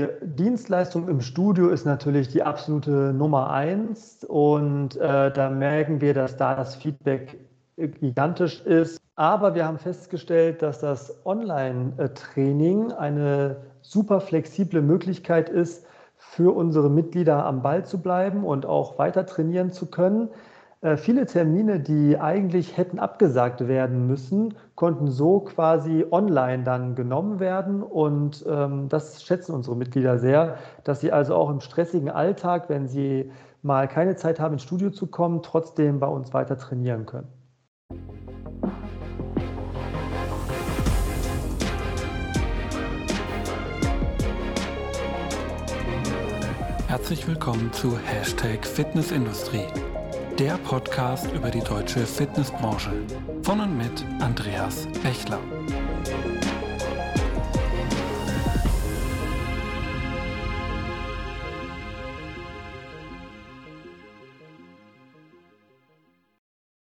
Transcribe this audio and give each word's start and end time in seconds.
die 0.00 0.26
Dienstleistung 0.26 1.08
im 1.08 1.20
Studio 1.20 1.68
ist 1.68 1.84
natürlich 1.84 2.28
die 2.28 2.42
absolute 2.42 3.12
Nummer 3.12 3.50
eins 3.50 4.24
und 4.24 4.96
äh, 4.96 5.32
da 5.32 5.50
merken 5.50 6.00
wir, 6.00 6.14
dass 6.14 6.36
da 6.36 6.54
das 6.54 6.76
Feedback 6.76 7.38
gigantisch 7.76 8.60
ist. 8.62 9.00
Aber 9.16 9.54
wir 9.54 9.66
haben 9.66 9.78
festgestellt, 9.78 10.62
dass 10.62 10.80
das 10.80 11.24
Online-Training 11.26 12.92
eine 12.92 13.56
super 13.82 14.20
flexible 14.20 14.82
Möglichkeit 14.82 15.48
ist, 15.48 15.86
für 16.16 16.54
unsere 16.54 16.90
Mitglieder 16.90 17.44
am 17.44 17.62
Ball 17.62 17.84
zu 17.84 18.00
bleiben 18.00 18.44
und 18.44 18.66
auch 18.66 18.98
weiter 18.98 19.24
trainieren 19.26 19.72
zu 19.72 19.86
können. 19.86 20.28
Äh, 20.82 20.96
viele 20.96 21.26
Termine, 21.26 21.78
die 21.78 22.18
eigentlich 22.18 22.78
hätten 22.78 22.98
abgesagt 22.98 23.68
werden 23.68 24.06
müssen, 24.06 24.54
konnten 24.76 25.08
so 25.08 25.40
quasi 25.40 26.06
online 26.10 26.64
dann 26.64 26.94
genommen 26.94 27.38
werden. 27.38 27.82
Und 27.82 28.44
ähm, 28.48 28.88
das 28.88 29.22
schätzen 29.22 29.54
unsere 29.54 29.76
Mitglieder 29.76 30.18
sehr, 30.18 30.56
dass 30.84 31.00
sie 31.00 31.12
also 31.12 31.34
auch 31.34 31.50
im 31.50 31.60
stressigen 31.60 32.08
Alltag, 32.08 32.70
wenn 32.70 32.88
sie 32.88 33.30
mal 33.60 33.88
keine 33.88 34.16
Zeit 34.16 34.40
haben, 34.40 34.54
ins 34.54 34.62
Studio 34.62 34.90
zu 34.90 35.06
kommen, 35.06 35.42
trotzdem 35.42 36.00
bei 36.00 36.06
uns 36.06 36.32
weiter 36.32 36.56
trainieren 36.56 37.04
können. 37.04 37.28
Herzlich 46.88 47.28
willkommen 47.28 47.70
zu 47.72 47.96
Hashtag 47.98 48.66
Fitnessindustrie 48.66 49.66
der 50.40 50.56
Podcast 50.56 51.30
über 51.32 51.50
die 51.50 51.60
deutsche 51.60 52.06
Fitnessbranche. 52.06 52.90
Von 53.42 53.60
und 53.60 53.76
mit 53.76 54.02
Andreas 54.20 54.88
Bechler. 55.02 55.38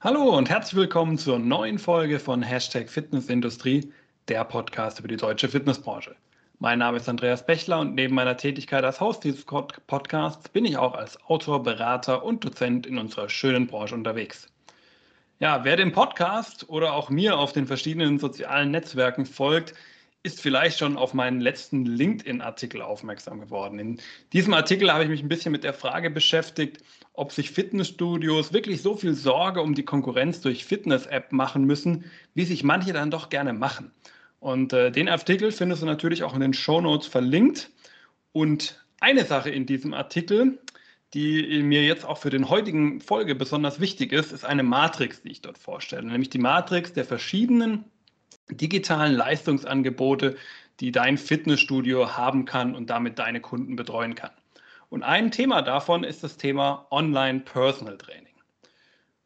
Hallo 0.01 0.37
und 0.37 0.51
herzlich 0.51 0.77
willkommen 0.77 1.17
zur 1.17 1.39
neuen 1.39 1.79
Folge 1.79 2.21
von 2.21 2.43
Hashtag 2.43 2.91
Fitnessindustrie, 2.91 3.91
der 4.29 4.45
Podcast 4.45 4.99
über 4.99 5.09
die 5.09 5.17
deutsche 5.17 5.49
Fitnessbranche. 5.49 6.15
Mein 6.61 6.81
Name 6.81 6.97
ist 6.97 7.09
Andreas 7.09 7.47
Bechler 7.47 7.79
und 7.79 7.95
neben 7.95 8.17
meiner 8.17 8.37
Tätigkeit 8.37 8.83
als 8.83 9.01
Host 9.01 9.23
dieses 9.23 9.45
Podcasts 9.45 10.49
bin 10.49 10.65
ich 10.65 10.77
auch 10.77 10.95
als 10.95 11.23
Autor, 11.23 11.63
Berater 11.63 12.25
und 12.25 12.45
Dozent 12.45 12.85
in 12.85 12.99
unserer 12.99 13.29
schönen 13.29 13.69
Branche 13.69 13.95
unterwegs. 13.95 14.49
Ja, 15.39 15.63
wer 15.63 15.77
dem 15.77 15.93
Podcast 15.93 16.69
oder 16.69 16.95
auch 16.95 17.11
mir 17.11 17.39
auf 17.39 17.53
den 17.53 17.69
verschiedenen 17.69 18.19
sozialen 18.19 18.73
Netzwerken 18.73 19.25
folgt, 19.25 19.75
ist 20.25 20.41
vielleicht 20.41 20.81
schon 20.81 20.97
auf 20.97 21.15
meinen 21.15 21.41
letzten 21.41 21.87
LinkedIn-Artikel 21.87 22.83
aufmerksam 22.83 23.39
geworden. 23.39 23.79
In 23.79 24.01
diesem 24.33 24.53
Artikel 24.53 24.93
habe 24.93 25.05
ich 25.05 25.11
mich 25.11 25.23
ein 25.23 25.29
bisschen 25.29 25.53
mit 25.53 25.63
der 25.63 25.75
Frage 25.75 26.11
beschäftigt, 26.11 26.83
ob 27.13 27.31
sich 27.31 27.53
Fitnessstudios 27.53 28.53
wirklich 28.53 28.83
so 28.83 28.97
viel 28.97 29.15
Sorge 29.15 29.63
um 29.63 29.77
die 29.77 29.85
Konkurrenz 29.85 30.41
durch 30.41 30.65
Fitness-App 30.65 31.31
machen 31.31 31.67
müssen, 31.67 32.07
wie 32.35 32.45
sich 32.45 32.65
manche 32.65 32.93
dann 32.93 33.13
doch 33.13 33.29
gerne 33.29 33.53
machen. 33.53 33.93
Und 34.41 34.73
äh, 34.73 34.91
den 34.91 35.09
Artikel 35.09 35.51
findest 35.53 35.83
du 35.83 35.87
natürlich 35.87 36.23
auch 36.23 36.35
in 36.35 36.41
den 36.41 36.55
Show 36.55 36.81
Notes 36.81 37.07
verlinkt. 37.07 37.71
Und 38.33 38.85
eine 39.01 39.25
Sache 39.25 39.51
in 39.51 39.67
diesem 39.67 39.95
Artikel, 39.95 40.59
die 41.15 41.63
mir 41.63 41.85
jetzt 41.85 42.05
auch 42.05 42.19
für 42.19 42.31
den 42.31 42.49
heutigen 42.49 43.01
Folge 43.01 43.35
besonders 43.35 43.81
wichtig 43.81 44.13
ist, 44.13 44.33
ist 44.33 44.45
eine 44.45 44.63
Matrix, 44.63 45.23
die 45.23 45.31
ich 45.31 45.41
dort 45.41 45.59
vorstelle, 45.59 46.07
nämlich 46.07 46.31
die 46.31 46.39
Matrix 46.39 46.93
der 46.93 47.05
verschiedenen 47.05 47.85
digitalen 48.51 49.15
Leistungsangebote, 49.15 50.37
die 50.81 50.93
dein 50.93 51.19
Fitnessstudio 51.19 52.17
haben 52.17 52.45
kann 52.45 52.75
und 52.75 52.91
damit 52.91 53.19
deine 53.19 53.41
Kunden 53.41 53.77
betreuen 53.77 54.15
kann. 54.15 54.31
Und 54.91 55.03
ein 55.03 55.31
Thema 55.31 55.63
davon 55.63 56.05
ist 56.05 56.23
das 56.23 56.37
Thema 56.37 56.87
Online 56.91 57.41
Personal 57.41 57.99
Training. 57.99 58.28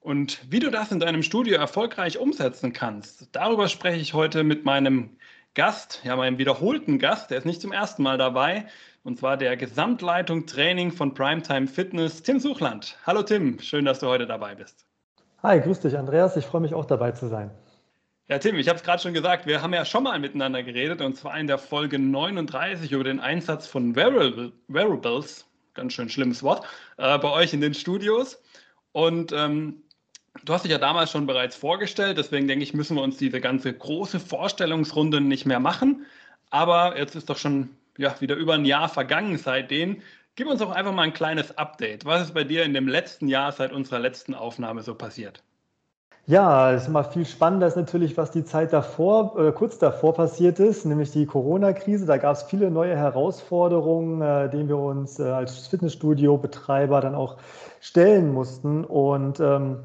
Und 0.02 0.40
wie 0.50 0.58
du 0.58 0.70
das 0.70 0.90
in 0.90 0.98
deinem 0.98 1.22
Studio 1.22 1.56
erfolgreich 1.56 2.18
umsetzen 2.18 2.72
kannst, 2.72 3.28
darüber 3.30 3.68
spreche 3.68 4.00
ich 4.00 4.14
heute 4.14 4.42
mit 4.42 4.64
meinem 4.64 5.16
Gast, 5.54 6.00
ja, 6.02 6.16
meinem 6.16 6.38
wiederholten 6.38 6.98
Gast, 6.98 7.30
der 7.30 7.38
ist 7.38 7.44
nicht 7.44 7.60
zum 7.60 7.70
ersten 7.70 8.02
Mal 8.02 8.18
dabei, 8.18 8.66
und 9.04 9.20
zwar 9.20 9.36
der 9.36 9.56
Gesamtleitung 9.56 10.46
Training 10.46 10.90
von 10.90 11.14
Primetime 11.14 11.68
Fitness, 11.68 12.20
Tim 12.20 12.40
Suchland. 12.40 12.98
Hallo 13.06 13.22
Tim, 13.22 13.60
schön, 13.60 13.84
dass 13.84 14.00
du 14.00 14.08
heute 14.08 14.26
dabei 14.26 14.56
bist. 14.56 14.86
Hi, 15.44 15.60
grüß 15.60 15.78
dich, 15.80 15.96
Andreas. 15.96 16.36
Ich 16.36 16.46
freue 16.46 16.62
mich 16.62 16.74
auch 16.74 16.84
dabei 16.84 17.12
zu 17.12 17.28
sein. 17.28 17.52
Ja, 18.26 18.38
Tim, 18.38 18.56
ich 18.56 18.68
habe 18.68 18.78
es 18.78 18.82
gerade 18.82 19.00
schon 19.00 19.14
gesagt, 19.14 19.46
wir 19.46 19.62
haben 19.62 19.72
ja 19.72 19.84
schon 19.84 20.02
mal 20.02 20.18
miteinander 20.18 20.64
geredet, 20.64 21.00
und 21.00 21.16
zwar 21.16 21.38
in 21.38 21.46
der 21.46 21.58
Folge 21.58 22.00
39 22.00 22.90
über 22.90 23.04
den 23.04 23.20
Einsatz 23.20 23.68
von 23.68 23.94
Wearables, 23.94 25.46
ganz 25.74 25.92
schön 25.92 26.08
schlimmes 26.08 26.42
Wort, 26.42 26.66
äh, 26.96 27.18
bei 27.18 27.30
euch 27.30 27.52
in 27.52 27.60
den 27.60 27.74
Studios. 27.74 28.42
Und 28.92 29.32
ähm, 29.32 29.82
Du 30.44 30.52
hast 30.52 30.64
dich 30.64 30.72
ja 30.72 30.78
damals 30.78 31.10
schon 31.10 31.26
bereits 31.26 31.54
vorgestellt, 31.54 32.18
deswegen 32.18 32.48
denke 32.48 32.64
ich, 32.64 32.74
müssen 32.74 32.96
wir 32.96 33.02
uns 33.02 33.16
diese 33.16 33.40
ganze 33.40 33.72
große 33.72 34.18
Vorstellungsrunde 34.18 35.20
nicht 35.20 35.46
mehr 35.46 35.60
machen. 35.60 36.06
Aber 36.50 36.98
jetzt 36.98 37.14
ist 37.14 37.30
doch 37.30 37.38
schon 37.38 37.70
ja, 37.96 38.20
wieder 38.20 38.34
über 38.34 38.54
ein 38.54 38.64
Jahr 38.64 38.88
vergangen 38.88 39.38
seitdem. 39.38 40.02
Gib 40.34 40.48
uns 40.48 40.60
doch 40.60 40.70
einfach 40.70 40.92
mal 40.92 41.02
ein 41.02 41.12
kleines 41.12 41.56
Update. 41.58 42.04
Was 42.06 42.22
ist 42.22 42.34
bei 42.34 42.44
dir 42.44 42.64
in 42.64 42.72
dem 42.72 42.88
letzten 42.88 43.28
Jahr 43.28 43.52
seit 43.52 43.72
unserer 43.72 43.98
letzten 43.98 44.34
Aufnahme 44.34 44.82
so 44.82 44.94
passiert? 44.94 45.42
Ja, 46.26 46.72
es 46.72 46.84
ist 46.84 46.88
mal 46.88 47.02
viel 47.02 47.26
spannender 47.26 47.66
ist 47.66 47.76
natürlich, 47.76 48.16
was 48.16 48.30
die 48.30 48.44
Zeit 48.44 48.72
davor, 48.72 49.36
äh, 49.38 49.50
kurz 49.50 49.78
davor 49.78 50.14
passiert 50.14 50.60
ist, 50.60 50.86
nämlich 50.86 51.10
die 51.10 51.26
Corona-Krise. 51.26 52.06
Da 52.06 52.16
gab 52.16 52.36
es 52.36 52.44
viele 52.44 52.70
neue 52.70 52.96
Herausforderungen, 52.96 54.22
äh, 54.22 54.48
denen 54.48 54.68
wir 54.68 54.78
uns 54.78 55.18
äh, 55.18 55.24
als 55.24 55.66
Fitnessstudio-Betreiber 55.66 57.00
dann 57.00 57.16
auch 57.16 57.38
stellen 57.80 58.32
mussten. 58.32 58.84
Und 58.84 59.40
ähm, 59.40 59.80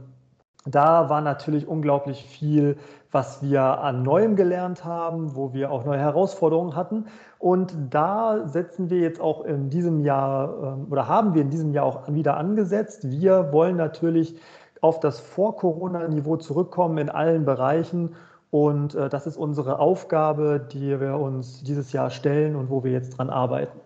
da 0.71 1.09
war 1.09 1.21
natürlich 1.21 1.67
unglaublich 1.67 2.23
viel, 2.23 2.77
was 3.11 3.41
wir 3.41 3.61
an 3.61 4.03
Neuem 4.03 4.35
gelernt 4.35 4.83
haben, 4.83 5.35
wo 5.35 5.53
wir 5.53 5.71
auch 5.71 5.85
neue 5.85 5.99
Herausforderungen 5.99 6.75
hatten. 6.75 7.05
Und 7.39 7.73
da 7.89 8.47
setzen 8.47 8.89
wir 8.89 8.99
jetzt 8.99 9.21
auch 9.21 9.45
in 9.45 9.69
diesem 9.69 10.01
Jahr 10.01 10.75
ähm, 10.75 10.87
oder 10.89 11.07
haben 11.07 11.33
wir 11.33 11.41
in 11.41 11.49
diesem 11.49 11.73
Jahr 11.73 11.85
auch 11.85 12.07
wieder 12.13 12.37
angesetzt. 12.37 13.09
Wir 13.09 13.51
wollen 13.51 13.77
natürlich 13.77 14.35
auf 14.81 14.99
das 14.99 15.19
Vor-Corona-Niveau 15.19 16.37
zurückkommen 16.37 16.97
in 16.97 17.09
allen 17.09 17.45
Bereichen. 17.45 18.15
Und 18.49 18.95
äh, 18.95 19.09
das 19.09 19.27
ist 19.27 19.37
unsere 19.37 19.79
Aufgabe, 19.79 20.67
die 20.71 20.99
wir 20.99 21.17
uns 21.17 21.63
dieses 21.63 21.91
Jahr 21.93 22.09
stellen 22.09 22.55
und 22.55 22.69
wo 22.69 22.83
wir 22.83 22.91
jetzt 22.91 23.17
dran 23.17 23.29
arbeiten. 23.29 23.79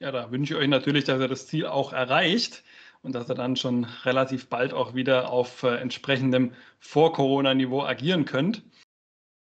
Ja, 0.00 0.12
da 0.12 0.30
wünsche 0.30 0.54
ich 0.54 0.60
euch 0.60 0.68
natürlich, 0.68 1.04
dass 1.04 1.20
ihr 1.20 1.28
das 1.28 1.46
Ziel 1.46 1.66
auch 1.66 1.92
erreicht 1.92 2.62
und 3.04 3.14
dass 3.14 3.28
ihr 3.28 3.34
dann 3.34 3.54
schon 3.54 3.84
relativ 4.04 4.48
bald 4.48 4.72
auch 4.72 4.94
wieder 4.94 5.30
auf 5.30 5.62
äh, 5.62 5.76
entsprechendem 5.76 6.52
Vor-Corona-Niveau 6.80 7.82
agieren 7.82 8.24
könnt. 8.24 8.62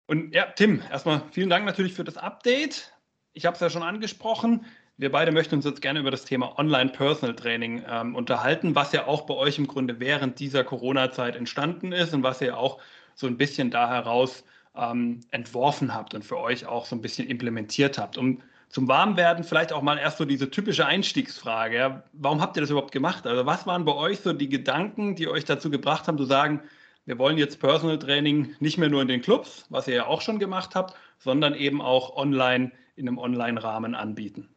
Und 0.06 0.34
ja, 0.34 0.46
Tim, 0.46 0.82
erstmal 0.90 1.22
vielen 1.30 1.50
Dank 1.50 1.66
natürlich 1.66 1.92
für 1.92 2.02
das 2.02 2.16
Update. 2.16 2.92
Ich 3.32 3.46
habe 3.46 3.54
es 3.54 3.60
ja 3.60 3.70
schon 3.70 3.82
angesprochen. 3.82 4.64
Wir 4.96 5.12
beide 5.12 5.30
möchten 5.30 5.54
uns 5.54 5.64
jetzt 5.64 5.82
gerne 5.82 6.00
über 6.00 6.10
das 6.10 6.24
Thema 6.24 6.58
Online-Personal-Training 6.58 7.84
ähm, 7.86 8.16
unterhalten, 8.16 8.74
was 8.74 8.92
ja 8.92 9.06
auch 9.06 9.22
bei 9.22 9.34
euch 9.34 9.58
im 9.58 9.66
Grunde 9.66 10.00
während 10.00 10.40
dieser 10.40 10.64
Corona-Zeit 10.64 11.36
entstanden 11.36 11.92
ist 11.92 12.12
und 12.12 12.22
was 12.22 12.40
ihr 12.40 12.58
auch 12.58 12.80
so 13.14 13.26
ein 13.26 13.36
bisschen 13.36 13.70
da 13.70 13.88
heraus 13.88 14.42
ähm, 14.74 15.20
entworfen 15.30 15.94
habt 15.94 16.14
und 16.14 16.24
für 16.24 16.38
euch 16.38 16.66
auch 16.66 16.86
so 16.86 16.96
ein 16.96 17.02
bisschen 17.02 17.28
implementiert 17.28 17.98
habt. 17.98 18.18
Um 18.18 18.42
zum 18.70 18.86
Warmwerden 18.86 19.44
vielleicht 19.44 19.72
auch 19.72 19.82
mal 19.82 19.98
erst 19.98 20.18
so 20.18 20.24
diese 20.24 20.48
typische 20.48 20.86
Einstiegsfrage. 20.86 21.76
Ja, 21.76 22.02
warum 22.12 22.40
habt 22.40 22.56
ihr 22.56 22.60
das 22.60 22.70
überhaupt 22.70 22.92
gemacht? 22.92 23.26
Also 23.26 23.44
was 23.44 23.66
waren 23.66 23.84
bei 23.84 23.94
euch 23.94 24.20
so 24.20 24.32
die 24.32 24.48
Gedanken, 24.48 25.16
die 25.16 25.28
euch 25.28 25.44
dazu 25.44 25.70
gebracht 25.70 26.06
haben 26.06 26.16
zu 26.16 26.24
sagen, 26.24 26.62
wir 27.04 27.18
wollen 27.18 27.36
jetzt 27.36 27.58
Personal 27.60 27.98
Training 27.98 28.54
nicht 28.60 28.78
mehr 28.78 28.88
nur 28.88 29.02
in 29.02 29.08
den 29.08 29.22
Clubs, 29.22 29.66
was 29.70 29.88
ihr 29.88 29.94
ja 29.94 30.06
auch 30.06 30.20
schon 30.20 30.38
gemacht 30.38 30.76
habt, 30.76 30.94
sondern 31.18 31.54
eben 31.54 31.82
auch 31.82 32.16
online 32.16 32.70
in 32.94 33.08
einem 33.08 33.18
Online-Rahmen 33.18 33.96
anbieten? 33.96 34.48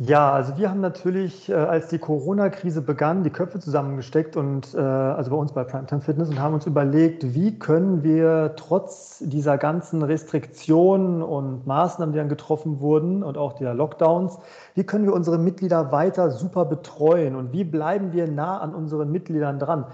Ja, 0.00 0.30
also 0.32 0.56
wir 0.56 0.70
haben 0.70 0.80
natürlich, 0.80 1.48
äh, 1.48 1.54
als 1.54 1.88
die 1.88 1.98
Corona-Krise 1.98 2.82
begann, 2.82 3.24
die 3.24 3.30
Köpfe 3.30 3.58
zusammengesteckt 3.58 4.36
und 4.36 4.72
äh, 4.74 4.78
also 4.78 5.32
bei 5.32 5.36
uns 5.36 5.50
bei 5.50 5.64
Primetime 5.64 6.00
Fitness 6.00 6.28
und 6.28 6.38
haben 6.40 6.54
uns 6.54 6.66
überlegt, 6.66 7.34
wie 7.34 7.58
können 7.58 8.04
wir 8.04 8.54
trotz 8.54 9.18
dieser 9.18 9.58
ganzen 9.58 10.04
Restriktionen 10.04 11.20
und 11.20 11.66
Maßnahmen, 11.66 12.12
die 12.12 12.18
dann 12.18 12.28
getroffen 12.28 12.78
wurden 12.78 13.24
und 13.24 13.36
auch 13.36 13.54
der 13.54 13.74
Lockdowns, 13.74 14.38
wie 14.74 14.84
können 14.84 15.04
wir 15.04 15.14
unsere 15.14 15.36
Mitglieder 15.36 15.90
weiter 15.90 16.30
super 16.30 16.64
betreuen 16.64 17.34
und 17.34 17.52
wie 17.52 17.64
bleiben 17.64 18.12
wir 18.12 18.28
nah 18.28 18.58
an 18.58 18.76
unseren 18.76 19.10
Mitgliedern 19.10 19.58
dran? 19.58 19.84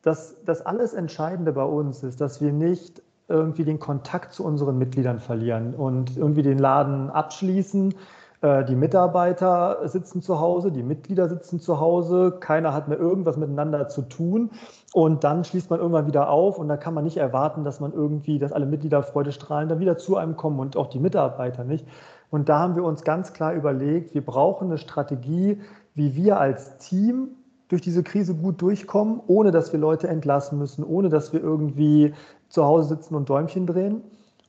Das, 0.00 0.36
das 0.46 0.64
alles 0.64 0.94
Entscheidende 0.94 1.52
bei 1.52 1.64
uns 1.64 2.02
ist, 2.02 2.22
dass 2.22 2.40
wir 2.40 2.54
nicht 2.54 3.02
irgendwie 3.28 3.64
den 3.64 3.78
Kontakt 3.78 4.32
zu 4.32 4.42
unseren 4.42 4.78
Mitgliedern 4.78 5.20
verlieren 5.20 5.74
und 5.74 6.16
irgendwie 6.16 6.42
den 6.42 6.58
Laden 6.58 7.10
abschließen 7.10 7.94
die 8.42 8.74
Mitarbeiter 8.74 9.86
sitzen 9.86 10.22
zu 10.22 10.40
Hause, 10.40 10.72
die 10.72 10.82
Mitglieder 10.82 11.28
sitzen 11.28 11.60
zu 11.60 11.78
Hause, 11.78 12.38
keiner 12.40 12.72
hat 12.72 12.88
mehr 12.88 12.98
irgendwas 12.98 13.36
miteinander 13.36 13.88
zu 13.88 14.00
tun. 14.00 14.50
Und 14.94 15.24
dann 15.24 15.44
schließt 15.44 15.68
man 15.68 15.78
irgendwann 15.78 16.06
wieder 16.06 16.30
auf 16.30 16.58
und 16.58 16.68
da 16.68 16.78
kann 16.78 16.94
man 16.94 17.04
nicht 17.04 17.18
erwarten, 17.18 17.64
dass 17.64 17.80
man 17.80 17.92
irgendwie, 17.92 18.38
dass 18.38 18.52
alle 18.52 18.64
Mitglieder 18.64 19.02
freudestrahlend 19.02 19.70
dann 19.70 19.80
wieder 19.80 19.98
zu 19.98 20.16
einem 20.16 20.36
kommen 20.36 20.58
und 20.58 20.78
auch 20.78 20.86
die 20.86 21.00
Mitarbeiter 21.00 21.64
nicht. 21.64 21.86
Und 22.30 22.48
da 22.48 22.60
haben 22.60 22.76
wir 22.76 22.84
uns 22.84 23.04
ganz 23.04 23.34
klar 23.34 23.52
überlegt, 23.52 24.14
wir 24.14 24.24
brauchen 24.24 24.68
eine 24.68 24.78
Strategie, 24.78 25.60
wie 25.94 26.14
wir 26.14 26.40
als 26.40 26.78
Team 26.78 27.28
durch 27.68 27.82
diese 27.82 28.02
Krise 28.02 28.34
gut 28.34 28.62
durchkommen, 28.62 29.20
ohne 29.26 29.50
dass 29.50 29.72
wir 29.72 29.78
Leute 29.78 30.08
entlassen 30.08 30.58
müssen, 30.58 30.82
ohne 30.82 31.10
dass 31.10 31.32
wir 31.32 31.42
irgendwie 31.42 32.14
zu 32.48 32.64
Hause 32.64 32.88
sitzen 32.88 33.14
und 33.14 33.28
Däumchen 33.28 33.66
drehen. 33.66 34.02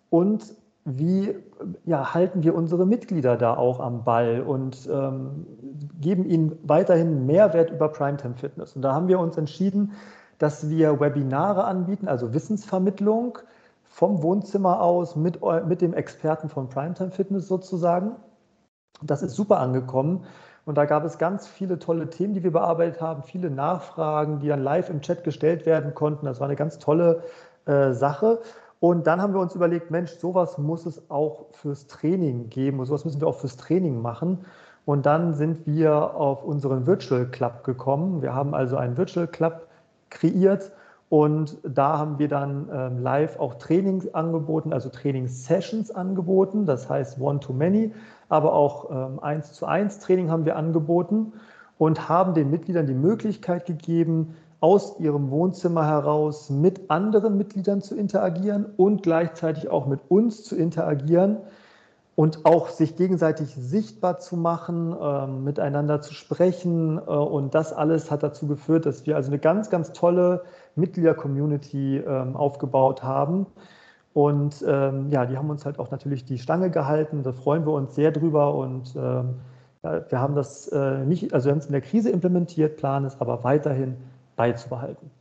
Und 0.10 0.56
wie 0.86 1.36
ja, 1.86 2.13
halten 2.13 2.44
wir 2.44 2.56
unsere 2.56 2.86
Mitglieder 2.86 3.38
da 3.38 3.56
auch 3.56 3.80
am 3.80 4.04
Ball 4.04 4.42
und 4.42 4.89
ähm, 4.92 5.45
geben 6.00 6.25
ihnen 6.25 6.57
weiterhin 6.63 7.25
Mehrwert 7.25 7.69
über 7.69 7.89
Primetime 7.89 8.36
Fitness. 8.36 8.75
Und 8.75 8.81
da 8.81 8.94
haben 8.94 9.07
wir 9.07 9.19
uns 9.19 9.38
entschieden, 9.38 9.94
dass 10.39 10.69
wir 10.69 11.00
Webinare 11.00 11.66
anbieten, 11.66 12.07
also 12.07 12.33
Wissensvermittlung 12.33 13.38
vom 13.83 14.24
Wohnzimmer 14.24 14.81
aus 14.81 15.16
mit, 15.16 15.39
mit 15.68 15.81
dem 15.81 15.94
Experten 15.94 16.50
von 16.50 16.69
Primetime 16.69 17.12
Fitness 17.12 17.48
sozusagen. 17.48 18.16
Das 19.04 19.22
ist 19.22 19.36
super 19.36 19.60
angekommen. 19.60 20.25
Und 20.66 20.78
da 20.78 20.86
gab 20.86 21.04
es 21.06 21.18
ganz 21.18 21.48
viele 21.48 21.80
tolle 21.80 22.10
Themen, 22.10 22.33
die 22.33 22.44
wir 22.44 22.51
bearbeitet 22.51 23.01
haben, 23.01 23.24
viele 23.24 23.50
Nachfragen, 23.50 24.39
die 24.39 24.48
dann 24.48 24.63
live 24.63 24.89
im 24.89 25.01
Chat 25.01 25.24
gestellt 25.24 25.66
werden 25.66 25.94
konnten. 25.94 26.25
Das 26.25 26.39
war 26.39 26.48
eine 26.48 26.56
ganz 26.56 26.80
tolle 26.80 27.24
äh, 27.66 27.94
Sache. 27.94 28.39
Und 28.81 29.06
dann 29.06 29.22
haben 29.22 29.33
wir 29.36 29.39
uns 29.39 29.54
überlegt, 29.54 29.92
Mensch, 29.92 30.10
sowas 30.10 30.57
muss 30.57 30.88
es 30.88 31.10
auch 31.12 31.45
fürs 31.51 31.86
Training 31.86 32.50
geben 32.50 32.80
und 32.80 32.88
sowas 32.88 33.06
müssen 33.06 33.22
wir 33.22 33.28
auch 33.28 33.38
fürs 33.38 33.56
Training 33.56 34.01
machen. 34.01 34.39
Und 34.86 35.06
dann 35.06 35.36
sind 35.36 35.68
wir 35.68 36.16
auf 36.16 36.44
unseren 36.44 36.88
Virtual 36.88 37.28
Club 37.28 37.63
gekommen. 37.63 38.24
Wir 38.24 38.33
haben 38.33 38.56
also 38.56 38.78
einen 38.78 38.98
Virtual 38.98 39.28
Club 39.28 39.68
kreiert 40.10 40.72
und 41.10 41.57
da 41.63 42.00
haben 42.00 42.18
wir 42.18 42.28
dann 42.28 42.69
ähm, 42.74 43.04
live 43.04 43.39
auch 43.39 43.54
Trainings 43.56 44.12
angeboten, 44.16 44.74
also 44.74 44.89
Trainingssessions 44.89 45.92
angeboten, 45.92 46.66
das 46.66 46.89
heißt 46.89 47.22
One-to-Many, 47.22 47.94
aber 48.30 48.54
auch 48.54 49.19
eins 49.22 49.54
zu 49.54 49.66
eins 49.66 50.00
Training 50.00 50.31
haben 50.31 50.45
wir 50.45 50.56
angeboten 50.56 51.33
und 51.78 52.10
haben 52.10 52.33
den 52.33 52.50
Mitgliedern 52.50 52.88
die 52.88 52.95
Möglichkeit 52.95 53.66
gegeben, 53.66 54.36
aus 54.62 55.00
ihrem 55.00 55.31
Wohnzimmer 55.31 55.86
heraus 55.86 56.50
mit 56.50 56.90
anderen 56.90 57.36
Mitgliedern 57.36 57.81
zu 57.81 57.96
interagieren 57.96 58.68
und 58.78 59.04
gleichzeitig 59.04 59.69
auch 59.69 59.88
mit 59.88 60.00
uns 60.08 60.44
zu 60.44 60.56
interagieren 60.56 61.38
und 62.16 62.46
auch 62.46 62.69
sich 62.69 62.96
gegenseitig 62.96 63.56
sichtbar 63.56 64.19
zu 64.19 64.38
machen, 64.38 64.96
äh, 64.96 65.25
miteinander 65.25 66.02
zu 66.02 66.13
sprechen. 66.13 67.00
Äh, 67.00 67.02
und 67.02 67.56
das 67.56 67.74
alles 67.74 68.12
hat 68.12 68.22
dazu 68.22 68.46
geführt, 68.46 68.86
dass 68.86 69.08
wir 69.08 69.16
also 69.16 69.31
eine 69.31 69.40
ganz, 69.40 69.72
ganz 69.72 69.94
tolle 69.94 70.44
Mitglieder-Community 70.75 71.98
äh, 71.98 72.25
aufgebaut 72.34 73.02
haben. 73.02 73.48
Und 74.14 74.64
ähm, 74.68 75.10
ja, 75.10 75.25
die 75.25 75.38
haben 75.38 75.50
uns 75.50 75.66
halt 75.66 75.80
auch 75.80 75.90
natürlich 75.90 76.24
die 76.24 76.38
Stange 76.38 76.69
gehalten. 76.69 77.24
Da 77.24 77.31
freuen 77.31 77.66
wir 77.66 77.74
uns 77.74 77.96
sehr 77.96 78.12
drüber. 78.12 78.54
Und 78.54 78.94
ähm, 78.96 79.36
wir 79.81 80.19
haben 80.19 80.36
das 80.36 80.68
äh, 80.68 81.06
nicht, 81.06 81.34
also 81.34 81.48
wir 81.48 81.54
haben 81.54 81.60
es 81.60 81.66
in 81.66 81.72
der 81.72 81.81
Krise 81.81 82.12
implementiert, 82.12 82.78
planen 82.78 83.06
es 83.06 83.19
aber 83.19 83.44
weiterhin 83.44 83.96
beizubehalten. 84.42 85.12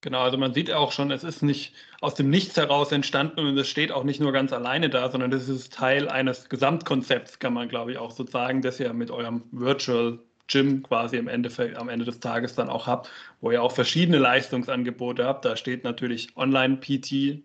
Genau, 0.00 0.20
also 0.20 0.38
man 0.38 0.54
sieht 0.54 0.70
auch 0.70 0.92
schon, 0.92 1.10
es 1.10 1.24
ist 1.24 1.42
nicht 1.42 1.74
aus 2.00 2.14
dem 2.14 2.30
Nichts 2.30 2.56
heraus 2.56 2.92
entstanden 2.92 3.40
und 3.40 3.58
es 3.58 3.68
steht 3.68 3.90
auch 3.90 4.04
nicht 4.04 4.20
nur 4.20 4.30
ganz 4.30 4.52
alleine 4.52 4.90
da, 4.90 5.10
sondern 5.10 5.32
das 5.32 5.48
ist 5.48 5.72
Teil 5.72 6.08
eines 6.08 6.48
Gesamtkonzepts, 6.48 7.40
kann 7.40 7.52
man 7.52 7.68
glaube 7.68 7.90
ich 7.90 7.98
auch 7.98 8.12
so 8.12 8.24
sagen, 8.24 8.62
das 8.62 8.78
ihr 8.78 8.92
mit 8.92 9.10
eurem 9.10 9.42
Virtual 9.50 10.20
Gym 10.46 10.84
quasi 10.84 11.16
im 11.16 11.26
Endeffekt 11.26 11.76
am 11.76 11.88
Ende 11.88 12.04
des 12.04 12.20
Tages 12.20 12.54
dann 12.54 12.68
auch 12.68 12.86
habt, 12.86 13.10
wo 13.40 13.50
ihr 13.50 13.60
auch 13.60 13.72
verschiedene 13.72 14.18
Leistungsangebote 14.18 15.24
habt. 15.24 15.44
Da 15.44 15.56
steht 15.56 15.82
natürlich 15.82 16.36
Online-PT 16.36 17.42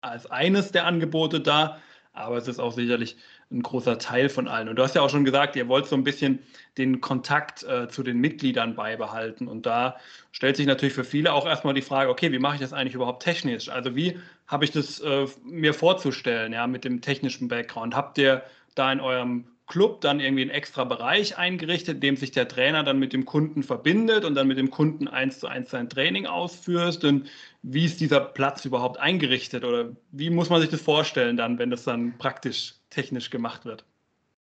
als 0.00 0.26
eines 0.26 0.72
der 0.72 0.86
Angebote 0.86 1.40
da, 1.40 1.78
aber 2.16 2.36
es 2.36 2.48
ist 2.48 2.58
auch 2.58 2.72
sicherlich 2.72 3.16
ein 3.50 3.62
großer 3.62 3.98
Teil 3.98 4.28
von 4.28 4.48
allen. 4.48 4.68
Und 4.68 4.76
du 4.76 4.82
hast 4.82 4.94
ja 4.94 5.02
auch 5.02 5.10
schon 5.10 5.24
gesagt, 5.24 5.54
ihr 5.56 5.68
wollt 5.68 5.86
so 5.86 5.96
ein 5.96 6.04
bisschen 6.04 6.40
den 6.78 7.00
Kontakt 7.00 7.62
äh, 7.62 7.88
zu 7.88 8.02
den 8.02 8.18
Mitgliedern 8.18 8.74
beibehalten. 8.74 9.46
Und 9.46 9.66
da 9.66 9.96
stellt 10.32 10.56
sich 10.56 10.66
natürlich 10.66 10.94
für 10.94 11.04
viele 11.04 11.32
auch 11.32 11.46
erstmal 11.46 11.74
die 11.74 11.82
Frage, 11.82 12.10
okay, 12.10 12.32
wie 12.32 12.38
mache 12.38 12.56
ich 12.56 12.60
das 12.60 12.72
eigentlich 12.72 12.94
überhaupt 12.94 13.22
technisch? 13.22 13.68
Also 13.68 13.94
wie 13.94 14.18
habe 14.46 14.64
ich 14.64 14.72
das 14.72 15.00
äh, 15.00 15.26
mir 15.44 15.74
vorzustellen, 15.74 16.52
ja, 16.52 16.66
mit 16.66 16.84
dem 16.84 17.00
technischen 17.00 17.48
Background? 17.48 17.94
Habt 17.94 18.18
ihr 18.18 18.42
da 18.74 18.92
in 18.92 19.00
eurem 19.00 19.44
Club 19.66 20.00
dann 20.00 20.20
irgendwie 20.20 20.42
einen 20.42 20.50
extra 20.50 20.84
Bereich 20.84 21.38
eingerichtet, 21.38 21.96
in 21.96 22.00
dem 22.00 22.16
sich 22.16 22.30
der 22.30 22.46
Trainer 22.46 22.84
dann 22.84 22.98
mit 22.98 23.12
dem 23.12 23.24
Kunden 23.24 23.62
verbindet 23.62 24.24
und 24.24 24.34
dann 24.34 24.46
mit 24.46 24.58
dem 24.58 24.70
Kunden 24.70 25.08
eins 25.08 25.40
zu 25.40 25.48
eins 25.48 25.70
sein 25.70 25.88
Training 25.88 26.26
ausführt. 26.26 27.04
Und 27.04 27.28
wie 27.62 27.84
ist 27.84 28.00
dieser 28.00 28.20
Platz 28.20 28.64
überhaupt 28.64 28.98
eingerichtet 28.98 29.64
oder 29.64 29.90
wie 30.12 30.30
muss 30.30 30.50
man 30.50 30.60
sich 30.60 30.70
das 30.70 30.80
vorstellen 30.80 31.36
dann, 31.36 31.58
wenn 31.58 31.70
das 31.70 31.84
dann 31.84 32.16
praktisch 32.18 32.74
technisch 32.90 33.30
gemacht 33.30 33.64
wird? 33.64 33.84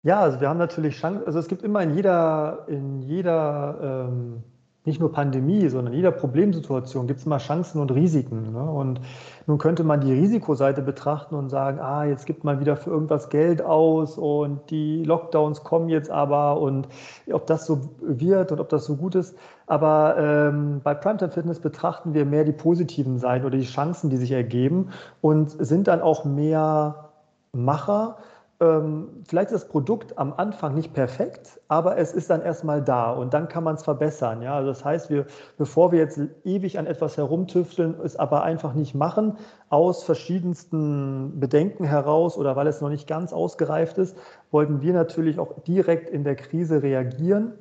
Ja, 0.04 0.20
also 0.20 0.40
wir 0.40 0.50
haben 0.50 0.60
natürlich 0.60 1.00
Chancen, 1.00 1.26
also 1.26 1.40
es 1.40 1.48
gibt 1.48 1.64
immer 1.64 1.82
in 1.82 1.96
jeder, 1.96 2.66
in 2.68 3.02
jeder 3.02 4.08
ähm, 4.10 4.44
nicht 4.86 5.00
nur 5.00 5.12
Pandemie, 5.12 5.68
sondern 5.68 5.94
in 5.94 5.98
jeder 5.98 6.12
Problemsituation 6.12 7.08
gibt 7.08 7.20
es 7.20 7.26
immer 7.26 7.40
Chancen 7.40 7.82
und 7.82 7.92
Risiken. 7.92 8.54
Ne? 8.54 8.64
Und 8.64 9.02
nun 9.48 9.58
könnte 9.58 9.84
man 9.84 10.02
die 10.02 10.14
Risikoseite 10.14 10.82
betrachten 10.82 11.36
und 11.36 11.50
sagen, 11.50 11.80
ah, 11.80 12.06
jetzt 12.06 12.26
gibt 12.26 12.44
man 12.44 12.60
wieder 12.60 12.78
für 12.78 12.92
irgendwas 12.92 13.30
Geld 13.30 13.62
aus 13.62 14.18
und 14.18 14.70
die 14.70 15.04
Lockdowns 15.04 15.64
kommen 15.64 15.90
jetzt 15.90 16.10
aber 16.12 16.60
und 16.60 16.88
ob 17.32 17.48
das 17.48 17.66
so 17.66 17.82
wird 18.02 18.52
und 18.52 18.60
ob 18.60 18.70
das 18.70 18.86
so 18.86 18.96
gut 18.96 19.16
ist. 19.16 19.36
Aber 19.68 20.16
ähm, 20.20 20.82
bei 20.84 20.94
Primetime 20.94 21.32
Fitness 21.32 21.60
betrachten 21.60 22.14
wir 22.14 22.26
mehr 22.26 22.44
die 22.44 22.52
positiven 22.52 23.18
Seiten 23.18 23.46
oder 23.46 23.58
die 23.58 23.66
Chancen, 23.66 24.10
die 24.12 24.18
sich 24.18 24.32
ergeben 24.32 24.90
und 25.22 25.50
sind 25.50 25.88
dann 25.88 26.02
auch 26.02 26.26
mehr 26.26 27.10
Macher 27.52 28.18
vielleicht 28.58 29.52
ist 29.52 29.64
das 29.64 29.68
Produkt 29.68 30.18
am 30.18 30.34
Anfang 30.34 30.76
nicht 30.76 30.94
perfekt, 30.94 31.60
aber 31.68 31.98
es 31.98 32.14
ist 32.14 32.30
dann 32.30 32.42
erstmal 32.42 32.82
da 32.82 33.12
und 33.12 33.34
dann 33.34 33.50
kann 33.50 33.66
man 33.66 33.76
es 33.76 33.84
verbessern. 33.84 34.42
Ja? 34.42 34.56
Also 34.56 34.70
das 34.70 34.86
heißt, 34.86 35.10
wir, 35.10 35.26
bevor 35.58 35.92
wir 35.92 36.00
jetzt 36.00 36.22
ewig 36.46 36.80
an 36.80 36.88
etwas 36.88 37.18
herumtüfteln, 37.18 37.96
es 38.02 38.16
aber 38.16 38.44
einfach 38.44 38.74
nicht 38.74 38.96
machen, 38.96 39.38
aus 39.68 40.04
verschiedensten 40.04 41.38
Bedenken 41.38 41.84
heraus 41.84 42.38
oder 42.38 42.56
weil 42.56 42.68
es 42.68 42.80
noch 42.80 42.90
nicht 42.90 43.08
ganz 43.08 43.34
ausgereift 43.34 43.98
ist, 43.98 44.16
wollten 44.52 44.82
wir 44.82 44.94
natürlich 44.94 45.38
auch 45.38 45.60
direkt 45.64 46.10
in 46.10 46.24
der 46.24 46.38
Krise 46.38 46.82
reagieren 46.82 47.54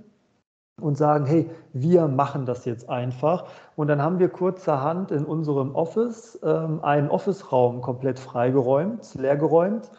und 0.81 0.97
sagen, 0.97 1.27
hey, 1.27 1.51
wir 1.73 2.07
machen 2.07 2.47
das 2.47 2.65
jetzt 2.67 2.89
einfach. 2.89 3.47
Und 3.75 3.89
dann 3.89 4.01
haben 4.01 4.21
wir 4.21 4.29
kurzerhand 4.29 5.11
in 5.11 5.25
unserem 5.25 5.75
Office 5.75 6.39
ähm, 6.45 6.85
einen 6.85 7.11
Office-Raum 7.11 7.81
komplett 7.81 8.21
freigeräumt, 8.21 9.15
leergeräumt 9.17 9.91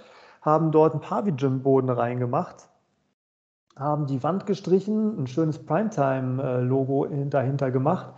haben 0.45 0.71
dort 0.71 0.93
ein 0.93 1.01
Pavi-Gym-Boden 1.01 1.89
reingemacht, 1.89 2.69
haben 3.75 4.05
die 4.05 4.23
Wand 4.23 4.45
gestrichen, 4.45 5.23
ein 5.23 5.27
schönes 5.27 5.65
Primetime-Logo 5.65 7.07
dahinter 7.29 7.71
gemacht 7.71 8.13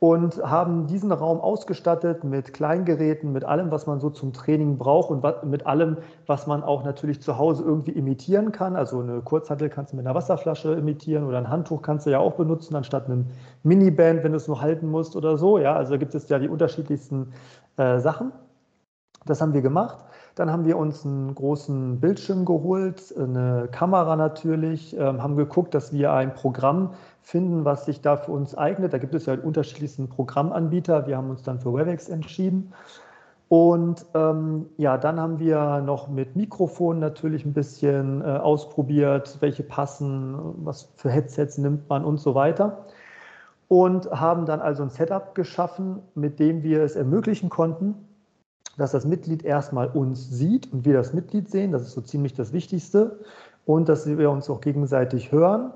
und 0.00 0.42
haben 0.42 0.86
diesen 0.86 1.12
Raum 1.12 1.40
ausgestattet 1.40 2.24
mit 2.24 2.54
Kleingeräten, 2.54 3.32
mit 3.32 3.44
allem, 3.44 3.70
was 3.70 3.86
man 3.86 4.00
so 4.00 4.10
zum 4.10 4.32
Training 4.32 4.78
braucht 4.78 5.10
und 5.10 5.44
mit 5.44 5.66
allem, 5.66 5.98
was 6.26 6.46
man 6.46 6.62
auch 6.62 6.84
natürlich 6.84 7.20
zu 7.20 7.36
Hause 7.36 7.64
irgendwie 7.64 7.92
imitieren 7.92 8.50
kann. 8.50 8.74
Also 8.74 9.00
eine 9.00 9.20
Kurzhantel 9.20 9.68
kannst 9.68 9.92
du 9.92 9.96
mit 9.96 10.06
einer 10.06 10.14
Wasserflasche 10.14 10.72
imitieren 10.72 11.26
oder 11.26 11.38
ein 11.38 11.50
Handtuch 11.50 11.82
kannst 11.82 12.06
du 12.06 12.10
ja 12.10 12.18
auch 12.18 12.34
benutzen, 12.34 12.76
anstatt 12.76 13.06
einem 13.06 13.26
Miniband, 13.62 14.24
wenn 14.24 14.32
du 14.32 14.36
es 14.36 14.48
nur 14.48 14.60
halten 14.60 14.88
musst 14.88 15.16
oder 15.16 15.36
so. 15.36 15.58
Ja, 15.58 15.74
also 15.74 15.98
gibt 15.98 16.14
es 16.14 16.28
ja 16.28 16.38
die 16.38 16.48
unterschiedlichsten 16.48 17.32
äh, 17.76 17.98
Sachen. 17.98 18.32
Das 19.26 19.40
haben 19.40 19.52
wir 19.52 19.62
gemacht 19.62 20.07
dann 20.38 20.52
haben 20.52 20.64
wir 20.64 20.78
uns 20.78 21.04
einen 21.04 21.34
großen 21.34 21.98
Bildschirm 22.00 22.44
geholt, 22.44 23.14
eine 23.18 23.68
Kamera 23.72 24.14
natürlich, 24.14 24.96
ähm, 24.96 25.22
haben 25.22 25.36
geguckt, 25.36 25.74
dass 25.74 25.92
wir 25.92 26.12
ein 26.12 26.34
Programm 26.34 26.90
finden, 27.22 27.64
was 27.64 27.86
sich 27.86 28.00
da 28.00 28.16
für 28.16 28.32
uns 28.32 28.56
eignet. 28.56 28.92
Da 28.92 28.98
gibt 28.98 29.14
es 29.14 29.26
ja 29.26 29.34
unterschiedlichsten 29.34 30.08
Programmanbieter. 30.08 31.06
Wir 31.06 31.16
haben 31.16 31.30
uns 31.30 31.42
dann 31.42 31.58
für 31.58 31.74
WebEx 31.74 32.08
entschieden. 32.08 32.72
Und 33.48 34.04
ähm, 34.14 34.66
ja, 34.76 34.98
dann 34.98 35.18
haben 35.18 35.38
wir 35.38 35.80
noch 35.80 36.08
mit 36.08 36.36
Mikrofon 36.36 36.98
natürlich 36.98 37.44
ein 37.44 37.54
bisschen 37.54 38.20
äh, 38.20 38.24
ausprobiert, 38.24 39.38
welche 39.40 39.62
passen, 39.62 40.36
was 40.64 40.92
für 40.96 41.10
Headsets 41.10 41.58
nimmt 41.58 41.88
man 41.88 42.04
und 42.04 42.18
so 42.18 42.34
weiter. 42.34 42.84
Und 43.68 44.10
haben 44.10 44.46
dann 44.46 44.60
also 44.60 44.82
ein 44.82 44.90
Setup 44.90 45.34
geschaffen, 45.34 46.00
mit 46.14 46.38
dem 46.38 46.62
wir 46.62 46.82
es 46.82 46.94
ermöglichen 46.94 47.48
konnten, 47.48 48.07
dass 48.78 48.92
das 48.92 49.04
Mitglied 49.04 49.44
erstmal 49.44 49.88
uns 49.88 50.30
sieht 50.30 50.72
und 50.72 50.84
wir 50.84 50.94
das 50.94 51.12
Mitglied 51.12 51.50
sehen. 51.50 51.72
Das 51.72 51.82
ist 51.82 51.92
so 51.92 52.00
ziemlich 52.00 52.32
das 52.32 52.52
Wichtigste. 52.52 53.18
Und 53.66 53.88
dass 53.90 54.06
wir 54.06 54.30
uns 54.30 54.48
auch 54.48 54.62
gegenseitig 54.62 55.30
hören. 55.30 55.72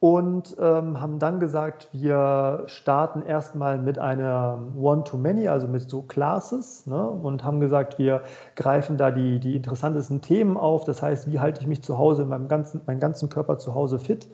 Und 0.00 0.56
ähm, 0.60 1.00
haben 1.00 1.18
dann 1.18 1.40
gesagt, 1.40 1.88
wir 1.92 2.62
starten 2.66 3.22
erstmal 3.22 3.78
mit 3.78 3.98
einer 3.98 4.58
One-to-Many, 4.80 5.48
also 5.48 5.66
mit 5.66 5.90
so 5.90 6.02
Classes. 6.02 6.86
Ne? 6.86 7.08
Und 7.08 7.44
haben 7.44 7.60
gesagt, 7.60 7.98
wir 7.98 8.22
greifen 8.54 8.96
da 8.96 9.10
die, 9.10 9.40
die 9.40 9.56
interessantesten 9.56 10.20
Themen 10.20 10.56
auf. 10.56 10.84
Das 10.84 11.02
heißt, 11.02 11.30
wie 11.30 11.40
halte 11.40 11.60
ich 11.60 11.66
mich 11.66 11.82
zu 11.82 11.98
Hause, 11.98 12.22
in 12.22 12.28
meinem 12.28 12.48
ganzen, 12.48 12.80
meinen 12.86 13.00
ganzen 13.00 13.28
Körper 13.28 13.58
zu 13.58 13.74
Hause 13.74 13.98
fit? 13.98 14.28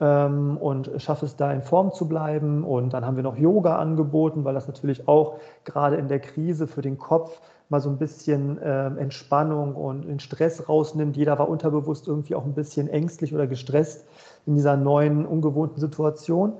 Ähm, 0.00 0.56
und 0.56 0.90
schaffe 0.98 1.26
es 1.26 1.36
da 1.36 1.52
in 1.52 1.62
Form 1.62 1.92
zu 1.92 2.08
bleiben. 2.08 2.64
Und 2.64 2.92
dann 2.92 3.04
haben 3.04 3.16
wir 3.16 3.22
noch 3.22 3.36
Yoga 3.36 3.76
angeboten, 3.76 4.44
weil 4.44 4.54
das 4.54 4.66
natürlich 4.66 5.06
auch 5.08 5.38
gerade 5.64 5.96
in 5.96 6.08
der 6.08 6.20
Krise 6.20 6.66
für 6.66 6.82
den 6.82 6.98
Kopf 6.98 7.40
mal 7.68 7.80
so 7.80 7.88
ein 7.88 7.98
bisschen 7.98 8.58
äh, 8.58 8.86
Entspannung 8.86 9.76
und 9.76 10.02
den 10.02 10.18
Stress 10.18 10.68
rausnimmt. 10.68 11.16
Jeder 11.16 11.38
war 11.38 11.48
unterbewusst 11.48 12.08
irgendwie 12.08 12.34
auch 12.34 12.44
ein 12.44 12.54
bisschen 12.54 12.88
ängstlich 12.88 13.32
oder 13.32 13.46
gestresst 13.46 14.06
in 14.46 14.56
dieser 14.56 14.76
neuen, 14.76 15.24
ungewohnten 15.24 15.80
Situation 15.80 16.54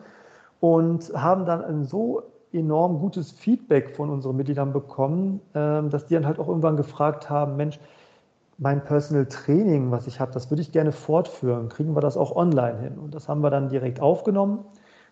und 0.60 1.12
haben 1.14 1.46
dann 1.46 1.64
ein 1.64 1.84
so 1.84 2.22
enorm 2.52 2.98
gutes 2.98 3.32
Feedback 3.32 3.96
von 3.96 4.10
unseren 4.10 4.36
Mitgliedern 4.36 4.72
bekommen, 4.72 5.40
äh, 5.52 5.82
dass 5.88 6.06
die 6.06 6.14
dann 6.14 6.26
halt 6.26 6.38
auch 6.38 6.48
irgendwann 6.48 6.76
gefragt 6.76 7.28
haben, 7.28 7.56
Mensch, 7.56 7.80
mein 8.60 8.84
Personal 8.84 9.26
Training, 9.26 9.90
was 9.90 10.06
ich 10.06 10.20
habe, 10.20 10.32
das 10.32 10.50
würde 10.50 10.60
ich 10.60 10.70
gerne 10.70 10.92
fortführen. 10.92 11.70
Kriegen 11.70 11.96
wir 11.96 12.02
das 12.02 12.16
auch 12.18 12.36
online 12.36 12.78
hin? 12.78 12.98
Und 12.98 13.14
das 13.14 13.26
haben 13.26 13.40
wir 13.40 13.50
dann 13.50 13.70
direkt 13.70 14.00
aufgenommen 14.00 14.66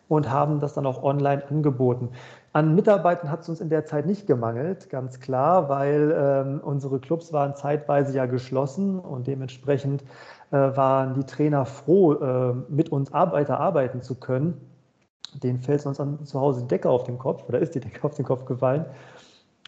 und 0.07 0.31
haben 0.31 0.61
das 0.61 0.75
dann 0.75 0.85
auch 0.85 1.03
online 1.03 1.43
angeboten. 1.49 2.11
An 2.53 2.75
Mitarbeitern 2.75 3.31
hat 3.31 3.41
es 3.41 3.49
uns 3.49 3.63
in 3.63 3.71
der 3.71 3.87
Zeit 3.87 4.05
nicht 4.07 4.27
gemangelt, 4.27 4.91
ganz 4.91 5.19
klar, 5.19 5.71
weil 5.71 6.15
ähm, 6.15 6.61
unsere 6.63 6.99
Clubs 7.01 7.33
waren 7.33 7.57
zeitweise 7.57 8.15
ja 8.15 8.27
geschlossen 8.27 8.99
und 8.99 9.27
dementsprechend 9.27 10.03
äh, 10.51 10.57
waren 10.57 11.15
die 11.15 11.25
Trainer 11.25 11.65
froh, 11.65 12.15
äh, 12.15 12.55
mit 12.69 12.93
uns 12.93 13.15
Arbeiter 13.15 13.61
arbeiten 13.61 14.03
zu 14.03 14.15
können. 14.15 14.61
Den 15.43 15.59
fällt 15.59 15.81
sonst 15.81 16.01
an, 16.01 16.25
zu 16.27 16.39
Hause 16.39 16.63
die 16.63 16.69
Decke 16.69 16.91
auf 16.91 17.05
den 17.05 17.19
Kopf 17.19 17.45
oder 17.49 17.61
ist 17.61 17.75
die 17.75 17.81
Decke 17.81 18.05
auf 18.05 18.15
den 18.15 18.27
Kopf 18.27 18.45
gefallen. 18.45 18.85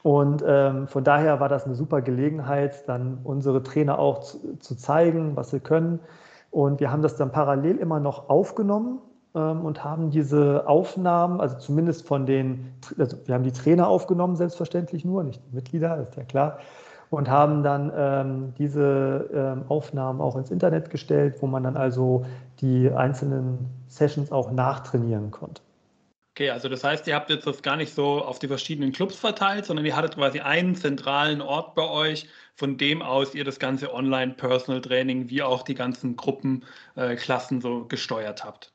Und 0.03 0.43
ähm, 0.47 0.89
von 0.89 1.05
daher 1.05 1.41
war 1.41 1.49
das 1.49 1.67
eine 1.67 1.75
super 1.75 2.01
Gelegenheit, 2.01 2.89
dann 2.89 3.19
unsere 3.23 3.63
Trainer 3.63 3.99
auch 3.99 4.21
zu, 4.21 4.59
zu, 4.59 4.75
zeigen, 4.77 5.37
was 5.37 5.51
sie 5.51 5.61
können. 5.61 6.01
Und 6.51 6.81
wir 6.81 6.91
haben 6.91 7.03
das 7.03 7.17
dann 7.17 7.33
parallel 7.33 7.77
immer 7.77 8.01
noch 8.01 8.29
aufgenommen 8.31 9.01
ähm, 9.35 9.65
und 9.65 9.85
haben 9.85 10.11
diese 10.11 10.67
Aufnahmen, 10.67 11.41
also 11.41 11.59
zumindest 11.59 12.07
von 12.07 12.25
den, 12.25 12.73
also 12.99 13.17
wir 13.27 13.35
haben 13.35 13.45
die 13.45 13.53
Trainer 13.53 13.89
aufgenommen, 13.89 14.37
selbstverständlich 14.37 15.05
nur, 15.05 15.23
nicht 15.23 15.43
die 15.51 15.55
Mitglieder, 15.55 15.99
ist 15.99 16.17
ja 16.17 16.25
klar, 16.25 16.59
und 17.11 17.29
haben 17.29 17.63
dann 17.63 17.93
ähm, 17.95 18.55
diese 18.57 19.29
ähm, 19.35 19.65
Aufnahmen 19.69 20.21
auch 20.21 20.37
ins 20.37 20.51
Internet 20.51 20.91
gestellt, 20.91 21.37
wo 21.41 21.47
man 21.47 21.65
dann 21.65 21.77
also 21.77 22.25
die 22.61 22.91
einzelnen 22.91 23.69
Sessions 23.89 24.33
auch 24.33 24.51
nachtrainieren 24.51 25.31
konnte. 25.31 25.61
Okay, 26.35 26.51
also 26.51 26.69
das 26.69 26.85
heißt, 26.85 27.07
ihr 27.09 27.17
habt 27.17 27.29
jetzt 27.29 27.47
das 27.47 27.61
gar 27.61 27.77
nicht 27.77 27.93
so 27.95 28.23
auf 28.25 28.39
die 28.39 28.47
verschiedenen 28.49 28.93
Clubs 28.93 29.17
verteilt, 29.17 29.67
sondern 29.67 29.85
ihr 29.85 29.97
hattet 29.97 30.15
quasi 30.15 30.41
einen 30.41 30.77
zentralen 30.77 31.43
Ort 31.43 31.75
bei 31.75 31.89
euch, 31.89 32.29
von 32.55 32.77
dem 32.77 33.03
aus 33.03 33.35
ihr 33.35 33.45
das 33.45 33.59
ganze 33.59 33.93
Online-Personal-Training 33.93 35.29
wie 35.29 35.43
auch 35.43 35.63
die 35.63 35.75
ganzen 35.75 36.15
Gruppenklassen 36.17 37.59
äh, 37.59 37.61
so 37.61 37.85
gesteuert 37.87 38.45
habt. 38.45 38.73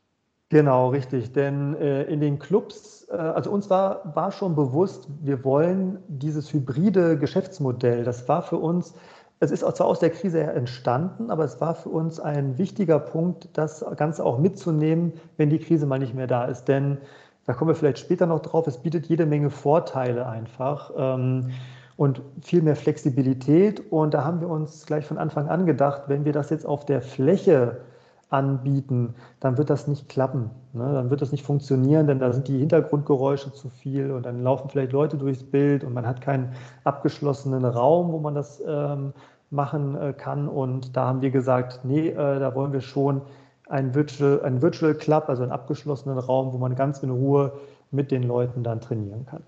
Genau, 0.50 0.90
richtig. 0.90 1.32
Denn 1.32 1.76
äh, 1.76 2.04
in 2.04 2.20
den 2.20 2.40
Clubs, 2.40 3.08
äh, 3.10 3.16
also 3.16 3.52
uns 3.52 3.70
war, 3.70 4.16
war 4.16 4.32
schon 4.32 4.56
bewusst, 4.56 5.08
wir 5.22 5.44
wollen 5.44 6.04
dieses 6.08 6.54
hybride 6.54 7.18
Geschäftsmodell, 7.18 8.04
das 8.04 8.28
war 8.28 8.44
für 8.44 8.58
uns, 8.58 8.94
es 9.40 9.52
ist 9.52 9.62
zwar 9.62 9.88
aus 9.88 10.00
der 10.00 10.12
Krise 10.12 10.42
entstanden, 10.42 11.30
aber 11.30 11.44
es 11.44 11.60
war 11.60 11.76
für 11.76 11.90
uns 11.90 12.20
ein 12.20 12.58
wichtiger 12.58 13.00
Punkt, 13.00 13.50
das 13.54 13.84
Ganze 13.98 14.24
auch 14.24 14.40
mitzunehmen, 14.40 15.14
wenn 15.38 15.50
die 15.50 15.60
Krise 15.60 15.86
mal 15.86 16.00
nicht 16.00 16.14
mehr 16.14 16.28
da 16.28 16.46
ist. 16.46 16.66
Denn 16.66 17.00
da 17.46 17.54
kommen 17.54 17.70
wir 17.70 17.76
vielleicht 17.76 18.00
später 18.00 18.26
noch 18.26 18.40
drauf. 18.40 18.68
Es 18.68 18.78
bietet 18.78 19.08
jede 19.08 19.26
Menge 19.26 19.50
Vorteile 19.50 20.28
einfach 20.28 20.92
ähm, 20.98 21.52
und 21.96 22.22
viel 22.42 22.62
mehr 22.62 22.76
Flexibilität. 22.76 23.92
Und 23.92 24.14
da 24.14 24.24
haben 24.24 24.42
wir 24.42 24.50
uns 24.50 24.86
gleich 24.86 25.06
von 25.06 25.18
Anfang 25.18 25.48
an 25.48 25.66
gedacht, 25.66 26.04
wenn 26.08 26.26
wir 26.26 26.34
das 26.34 26.50
jetzt 26.50 26.66
auf 26.66 26.86
der 26.86 27.02
Fläche 27.02 27.82
anbieten, 28.30 29.14
dann 29.40 29.58
wird 29.58 29.70
das 29.70 29.88
nicht 29.88 30.10
klappen. 30.10 30.50
Ne? 30.74 30.92
Dann 30.94 31.10
wird 31.10 31.22
das 31.22 31.32
nicht 31.32 31.46
funktionieren, 31.46 32.08
denn 32.08 32.20
da 32.20 32.34
sind 32.34 32.48
die 32.48 32.58
Hintergrundgeräusche 32.58 33.54
zu 33.54 33.70
viel 33.70 34.12
und 34.12 34.26
dann 34.26 34.42
laufen 34.44 34.70
vielleicht 34.70 34.92
Leute 34.92 35.18
durchs 35.18 35.44
Bild 35.44 35.84
und 35.84 35.94
man 35.94 36.08
hat 36.08 36.22
keinen 36.22 36.52
abgeschlossenen 36.84 37.64
Raum, 37.64 38.12
wo 38.12 38.20
man 38.20 38.34
das 38.34 38.62
ähm, 38.68 39.14
machen 39.52 39.96
äh, 39.96 40.14
kann. 40.14 40.48
Und 40.48 40.98
da 40.98 41.06
haben 41.06 41.22
wir 41.22 41.30
gesagt, 41.30 41.82
nee, 41.84 42.10
äh, 42.10 42.40
da 42.40 42.56
wollen 42.56 42.74
wir 42.74 42.82
schon 42.82 43.22
ein 43.68 43.94
Virtual, 43.96 44.42
ein 44.44 44.62
Virtual 44.62 44.94
Club, 44.94 45.26
also 45.28 45.44
einen 45.44 45.52
abgeschlossenen 45.52 46.18
Raum, 46.18 46.54
wo 46.54 46.58
man 46.58 46.76
ganz 46.76 47.02
in 47.04 47.10
Ruhe 47.10 47.60
mit 47.92 48.12
den 48.12 48.24
Leuten 48.24 48.64
dann 48.64 48.82
trainieren 48.82 49.26
kann. 49.26 49.44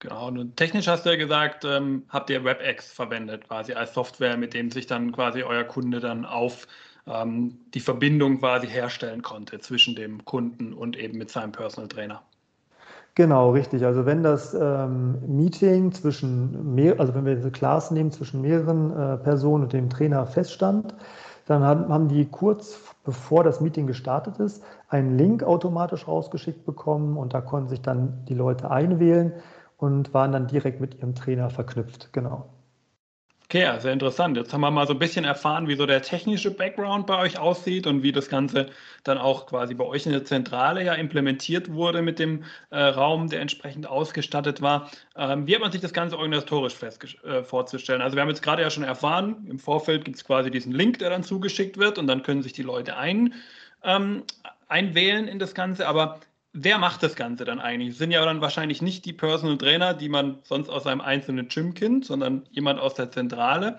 Genau, 0.00 0.28
und 0.28 0.56
technisch 0.56 0.86
hast 0.86 1.04
du 1.04 1.10
ja 1.10 1.16
gesagt, 1.16 1.64
ähm, 1.64 2.04
habt 2.08 2.30
ihr 2.30 2.44
WebEx 2.44 2.92
verwendet, 2.92 3.48
quasi 3.48 3.72
als 3.72 3.94
Software, 3.94 4.36
mit 4.36 4.54
dem 4.54 4.70
sich 4.70 4.86
dann 4.86 5.10
quasi 5.10 5.42
euer 5.42 5.64
Kunde 5.64 5.98
dann 5.98 6.24
auf 6.24 6.68
ähm, 7.08 7.58
die 7.74 7.80
Verbindung 7.80 8.38
quasi 8.38 8.68
herstellen 8.68 9.22
konnte 9.22 9.58
zwischen 9.58 9.96
dem 9.96 10.24
Kunden 10.24 10.72
und 10.72 10.96
eben 10.96 11.18
mit 11.18 11.30
seinem 11.30 11.50
Personal 11.50 11.88
Trainer. 11.88 12.22
Genau, 13.16 13.50
richtig. 13.50 13.84
Also 13.84 14.06
wenn 14.06 14.22
das 14.22 14.54
ähm, 14.54 15.18
Meeting 15.26 15.90
zwischen 15.90 16.76
mehr, 16.76 17.00
also 17.00 17.12
wenn 17.16 17.26
wir 17.26 17.34
diese 17.34 17.50
Class 17.50 17.90
nehmen 17.90 18.12
zwischen 18.12 18.40
mehreren 18.40 18.92
äh, 18.92 19.16
Personen 19.16 19.64
und 19.64 19.72
dem 19.72 19.90
Trainer 19.90 20.24
feststand, 20.24 20.94
dann 21.48 21.64
haben, 21.64 22.08
die 22.08 22.26
kurz 22.26 22.78
bevor 23.04 23.42
das 23.42 23.60
Meeting 23.60 23.86
gestartet 23.86 24.38
ist, 24.38 24.62
einen 24.88 25.16
Link 25.16 25.42
automatisch 25.42 26.06
rausgeschickt 26.06 26.66
bekommen 26.66 27.16
und 27.16 27.32
da 27.32 27.40
konnten 27.40 27.68
sich 27.68 27.80
dann 27.80 28.24
die 28.28 28.34
Leute 28.34 28.70
einwählen 28.70 29.32
und 29.78 30.12
waren 30.12 30.32
dann 30.32 30.46
direkt 30.46 30.80
mit 30.80 30.96
ihrem 30.96 31.14
Trainer 31.14 31.50
verknüpft. 31.50 32.12
Genau. 32.12 32.46
Okay, 33.50 33.62
ja, 33.62 33.80
sehr 33.80 33.94
interessant. 33.94 34.36
Jetzt 34.36 34.52
haben 34.52 34.60
wir 34.60 34.70
mal 34.70 34.86
so 34.86 34.92
ein 34.92 34.98
bisschen 34.98 35.24
erfahren, 35.24 35.68
wie 35.68 35.74
so 35.74 35.86
der 35.86 36.02
technische 36.02 36.50
Background 36.50 37.06
bei 37.06 37.18
euch 37.18 37.38
aussieht 37.38 37.86
und 37.86 38.02
wie 38.02 38.12
das 38.12 38.28
Ganze 38.28 38.66
dann 39.04 39.16
auch 39.16 39.46
quasi 39.46 39.72
bei 39.72 39.84
euch 39.86 40.04
in 40.04 40.12
der 40.12 40.26
Zentrale 40.26 40.84
ja 40.84 40.92
implementiert 40.92 41.72
wurde 41.72 42.02
mit 42.02 42.18
dem 42.18 42.44
äh, 42.68 42.78
Raum, 42.78 43.30
der 43.30 43.40
entsprechend 43.40 43.86
ausgestattet 43.86 44.60
war. 44.60 44.90
Ähm, 45.16 45.46
wie 45.46 45.54
hat 45.54 45.62
man 45.62 45.72
sich 45.72 45.80
das 45.80 45.94
Ganze 45.94 46.16
organisatorisch 46.18 46.74
äh, 46.82 47.42
vorzustellen? 47.42 48.02
Also 48.02 48.16
wir 48.16 48.20
haben 48.20 48.28
jetzt 48.28 48.42
gerade 48.42 48.60
ja 48.60 48.68
schon 48.68 48.84
erfahren, 48.84 49.46
im 49.48 49.58
Vorfeld 49.58 50.04
gibt 50.04 50.18
es 50.18 50.24
quasi 50.26 50.50
diesen 50.50 50.72
Link, 50.72 50.98
der 50.98 51.08
dann 51.08 51.22
zugeschickt 51.22 51.78
wird 51.78 51.96
und 51.96 52.06
dann 52.06 52.22
können 52.22 52.42
sich 52.42 52.52
die 52.52 52.62
Leute 52.62 52.98
ein, 52.98 53.32
ähm, 53.82 54.24
einwählen 54.68 55.26
in 55.26 55.38
das 55.38 55.54
Ganze. 55.54 55.88
Aber 55.88 56.20
wer 56.52 56.78
macht 56.78 57.02
das 57.02 57.14
Ganze 57.14 57.44
dann 57.44 57.60
eigentlich? 57.60 57.90
Es 57.90 57.98
sind 57.98 58.10
ja 58.10 58.24
dann 58.24 58.40
wahrscheinlich 58.40 58.82
nicht 58.82 59.04
die 59.04 59.12
Personal 59.12 59.58
Trainer, 59.58 59.94
die 59.94 60.08
man 60.08 60.38
sonst 60.42 60.68
aus 60.68 60.86
einem 60.86 61.00
einzelnen 61.00 61.48
Gym 61.48 61.74
kennt, 61.74 62.04
sondern 62.04 62.44
jemand 62.50 62.80
aus 62.80 62.94
der 62.94 63.10
Zentrale. 63.10 63.78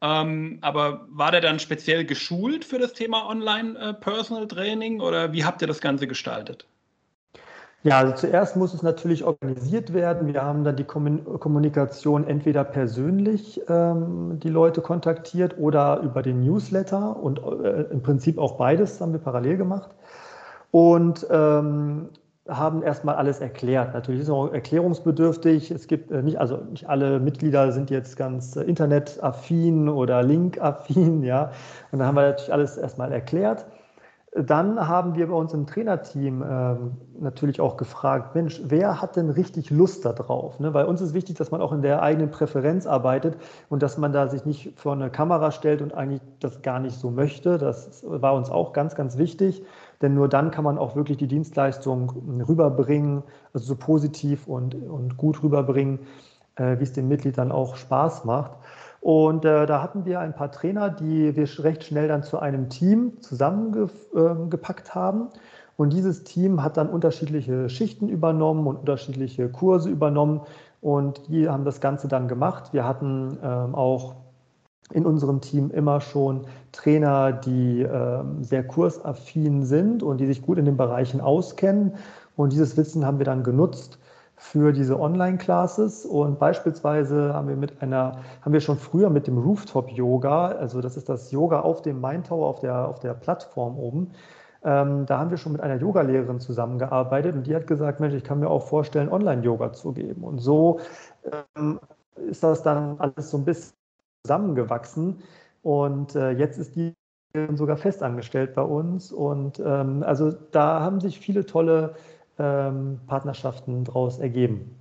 Ähm, 0.00 0.58
aber 0.60 1.06
war 1.10 1.30
der 1.30 1.40
dann 1.40 1.58
speziell 1.58 2.04
geschult 2.04 2.64
für 2.64 2.78
das 2.78 2.92
Thema 2.92 3.28
Online 3.28 3.78
äh, 3.78 3.94
Personal 3.94 4.46
Training 4.48 5.00
oder 5.00 5.32
wie 5.32 5.44
habt 5.44 5.62
ihr 5.62 5.68
das 5.68 5.80
Ganze 5.80 6.06
gestaltet? 6.06 6.66
Ja, 7.84 7.98
also 7.98 8.14
zuerst 8.14 8.56
muss 8.56 8.72
es 8.72 8.82
natürlich 8.82 9.24
organisiert 9.24 9.92
werden. 9.92 10.32
Wir 10.32 10.42
haben 10.42 10.64
dann 10.64 10.76
die 10.76 10.84
Kommunikation 10.84 12.26
entweder 12.26 12.64
persönlich 12.64 13.60
ähm, 13.68 14.40
die 14.42 14.48
Leute 14.48 14.80
kontaktiert 14.80 15.58
oder 15.58 16.00
über 16.00 16.22
den 16.22 16.42
Newsletter 16.42 17.16
und 17.16 17.40
äh, 17.40 17.82
im 17.90 18.02
Prinzip 18.02 18.38
auch 18.38 18.56
beides 18.56 19.02
haben 19.02 19.12
wir 19.12 19.20
parallel 19.20 19.58
gemacht 19.58 19.90
und 20.74 21.24
ähm, 21.30 22.08
haben 22.48 22.82
erstmal 22.82 23.14
alles 23.14 23.40
erklärt. 23.40 23.94
Natürlich 23.94 24.22
ist 24.22 24.26
es 24.26 24.34
auch 24.34 24.52
erklärungsbedürftig. 24.52 25.70
Es 25.70 25.86
gibt 25.86 26.10
äh, 26.10 26.20
nicht, 26.20 26.40
also 26.40 26.56
nicht 26.68 26.88
alle 26.88 27.20
Mitglieder 27.20 27.70
sind 27.70 27.90
jetzt 27.90 28.16
ganz 28.16 28.56
äh, 28.56 28.62
internetaffin 28.62 29.88
oder 29.88 30.24
linkaffin, 30.24 31.22
ja. 31.22 31.52
Und 31.92 32.00
dann 32.00 32.08
haben 32.08 32.16
wir 32.16 32.22
natürlich 32.22 32.52
alles 32.52 32.76
erstmal 32.76 33.12
erklärt. 33.12 33.66
Dann 34.36 34.88
haben 34.88 35.14
wir 35.14 35.28
bei 35.28 35.34
uns 35.34 35.54
im 35.54 35.66
Trainerteam 35.66 36.42
ähm, 36.42 36.92
natürlich 37.20 37.60
auch 37.60 37.76
gefragt, 37.76 38.34
Mensch, 38.34 38.60
wer 38.64 39.00
hat 39.00 39.14
denn 39.14 39.30
richtig 39.30 39.70
Lust 39.70 40.04
darauf? 40.04 40.58
Ne? 40.58 40.74
Weil 40.74 40.86
uns 40.86 41.00
ist 41.00 41.14
wichtig, 41.14 41.36
dass 41.36 41.52
man 41.52 41.60
auch 41.60 41.72
in 41.72 41.82
der 41.82 42.02
eigenen 42.02 42.32
Präferenz 42.32 42.86
arbeitet 42.86 43.36
und 43.68 43.82
dass 43.82 43.96
man 43.96 44.12
da 44.12 44.28
sich 44.28 44.44
nicht 44.44 44.72
vor 44.76 44.92
eine 44.92 45.08
Kamera 45.08 45.52
stellt 45.52 45.82
und 45.82 45.94
eigentlich 45.94 46.20
das 46.40 46.62
gar 46.62 46.80
nicht 46.80 46.98
so 46.98 47.10
möchte. 47.10 47.58
Das 47.58 48.04
war 48.06 48.34
uns 48.34 48.50
auch 48.50 48.72
ganz, 48.72 48.96
ganz 48.96 49.18
wichtig 49.18 49.62
denn 50.04 50.14
nur 50.14 50.28
dann 50.28 50.50
kann 50.50 50.64
man 50.64 50.76
auch 50.76 50.96
wirklich 50.96 51.16
die 51.16 51.26
Dienstleistung 51.26 52.42
rüberbringen, 52.46 53.22
also 53.54 53.66
so 53.66 53.76
positiv 53.76 54.46
und, 54.46 54.74
und 54.74 55.16
gut 55.16 55.42
rüberbringen, 55.42 56.00
äh, 56.56 56.78
wie 56.78 56.82
es 56.82 56.92
dem 56.92 57.08
Mitglied 57.08 57.38
dann 57.38 57.50
auch 57.50 57.76
Spaß 57.76 58.26
macht. 58.26 58.52
Und 59.04 59.44
äh, 59.44 59.66
da 59.66 59.82
hatten 59.82 60.06
wir 60.06 60.20
ein 60.20 60.34
paar 60.34 60.50
Trainer, 60.50 60.88
die 60.88 61.36
wir 61.36 61.46
recht 61.62 61.84
schnell 61.84 62.08
dann 62.08 62.22
zu 62.22 62.38
einem 62.38 62.70
Team 62.70 63.20
zusammengepackt 63.20 64.88
äh, 64.88 64.92
haben. 64.92 65.28
Und 65.76 65.92
dieses 65.92 66.24
Team 66.24 66.62
hat 66.62 66.78
dann 66.78 66.88
unterschiedliche 66.88 67.68
Schichten 67.68 68.08
übernommen 68.08 68.66
und 68.66 68.76
unterschiedliche 68.76 69.50
Kurse 69.50 69.90
übernommen. 69.90 70.40
Und 70.80 71.28
die 71.28 71.50
haben 71.50 71.66
das 71.66 71.82
Ganze 71.82 72.08
dann 72.08 72.28
gemacht. 72.28 72.72
Wir 72.72 72.88
hatten 72.88 73.36
ähm, 73.42 73.74
auch 73.74 74.14
in 74.90 75.04
unserem 75.04 75.42
Team 75.42 75.70
immer 75.70 76.00
schon 76.00 76.46
Trainer, 76.72 77.30
die 77.30 77.82
äh, 77.82 78.24
sehr 78.40 78.66
kursaffin 78.66 79.64
sind 79.66 80.02
und 80.02 80.16
die 80.16 80.26
sich 80.26 80.40
gut 80.40 80.56
in 80.56 80.64
den 80.64 80.78
Bereichen 80.78 81.20
auskennen. 81.20 81.96
Und 82.36 82.54
dieses 82.54 82.78
Wissen 82.78 83.04
haben 83.04 83.18
wir 83.18 83.26
dann 83.26 83.42
genutzt 83.42 83.98
für 84.44 84.72
diese 84.72 85.00
Online-Classes. 85.00 86.04
Und 86.04 86.38
beispielsweise 86.38 87.32
haben 87.32 87.48
wir 87.48 87.56
mit 87.56 87.80
einer, 87.80 88.18
haben 88.42 88.52
wir 88.52 88.60
schon 88.60 88.76
früher 88.76 89.08
mit 89.08 89.26
dem 89.26 89.38
Rooftop-Yoga, 89.38 90.48
also 90.48 90.82
das 90.82 90.98
ist 90.98 91.08
das 91.08 91.32
Yoga 91.32 91.60
auf 91.60 91.80
dem 91.80 92.00
Main 92.00 92.22
Tower, 92.22 92.46
auf 92.46 92.60
der, 92.60 92.86
auf 92.86 93.00
der 93.00 93.14
Plattform 93.14 93.78
oben, 93.78 94.10
ähm, 94.62 95.06
da 95.06 95.18
haben 95.18 95.30
wir 95.30 95.38
schon 95.38 95.52
mit 95.52 95.62
einer 95.62 95.76
Yogalehrerin 95.76 96.40
zusammengearbeitet 96.40 97.34
und 97.34 97.46
die 97.46 97.56
hat 97.56 97.66
gesagt, 97.66 98.00
Mensch, 98.00 98.14
ich 98.14 98.22
kann 98.22 98.40
mir 98.40 98.50
auch 98.50 98.66
vorstellen, 98.66 99.08
Online-Yoga 99.08 99.72
zu 99.72 99.92
geben. 99.92 100.22
Und 100.22 100.38
so 100.38 100.80
ähm, 101.56 101.80
ist 102.28 102.42
das 102.42 102.62
dann 102.62 102.98
alles 102.98 103.30
so 103.30 103.38
ein 103.38 103.44
bisschen 103.46 103.74
zusammengewachsen. 104.24 105.22
Und 105.62 106.14
äh, 106.16 106.32
jetzt 106.32 106.58
ist 106.58 106.76
die 106.76 106.92
sogar 107.54 107.78
festangestellt 107.78 108.54
bei 108.54 108.62
uns. 108.62 109.10
Und 109.10 109.58
ähm, 109.58 110.02
also 110.02 110.32
da 110.32 110.80
haben 110.80 111.00
sich 111.00 111.18
viele 111.18 111.46
tolle 111.46 111.94
ähm, 112.38 113.00
Partnerschaften 113.06 113.84
daraus 113.84 114.18
ergeben. 114.18 114.76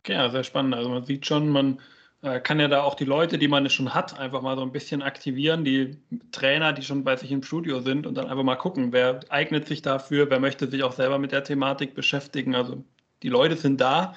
Okay, 0.00 0.14
ja, 0.14 0.30
sehr 0.30 0.44
spannend. 0.44 0.74
Also 0.74 0.88
man 0.88 1.04
sieht 1.04 1.26
schon, 1.26 1.48
man 1.48 1.80
äh, 2.22 2.40
kann 2.40 2.60
ja 2.60 2.68
da 2.68 2.82
auch 2.82 2.94
die 2.94 3.04
Leute, 3.04 3.38
die 3.38 3.48
man 3.48 3.68
schon 3.70 3.94
hat, 3.94 4.18
einfach 4.18 4.42
mal 4.42 4.56
so 4.56 4.62
ein 4.62 4.72
bisschen 4.72 5.02
aktivieren, 5.02 5.64
die 5.64 5.98
Trainer, 6.32 6.72
die 6.72 6.82
schon 6.82 7.04
bei 7.04 7.16
sich 7.16 7.32
im 7.32 7.42
Studio 7.42 7.80
sind 7.80 8.06
und 8.06 8.14
dann 8.14 8.26
einfach 8.26 8.44
mal 8.44 8.56
gucken, 8.56 8.92
wer 8.92 9.20
eignet 9.28 9.66
sich 9.66 9.82
dafür, 9.82 10.30
wer 10.30 10.40
möchte 10.40 10.68
sich 10.68 10.82
auch 10.82 10.92
selber 10.92 11.18
mit 11.18 11.32
der 11.32 11.44
Thematik 11.44 11.94
beschäftigen. 11.94 12.54
Also 12.54 12.84
die 13.22 13.28
Leute 13.28 13.56
sind 13.56 13.80
da, 13.80 14.14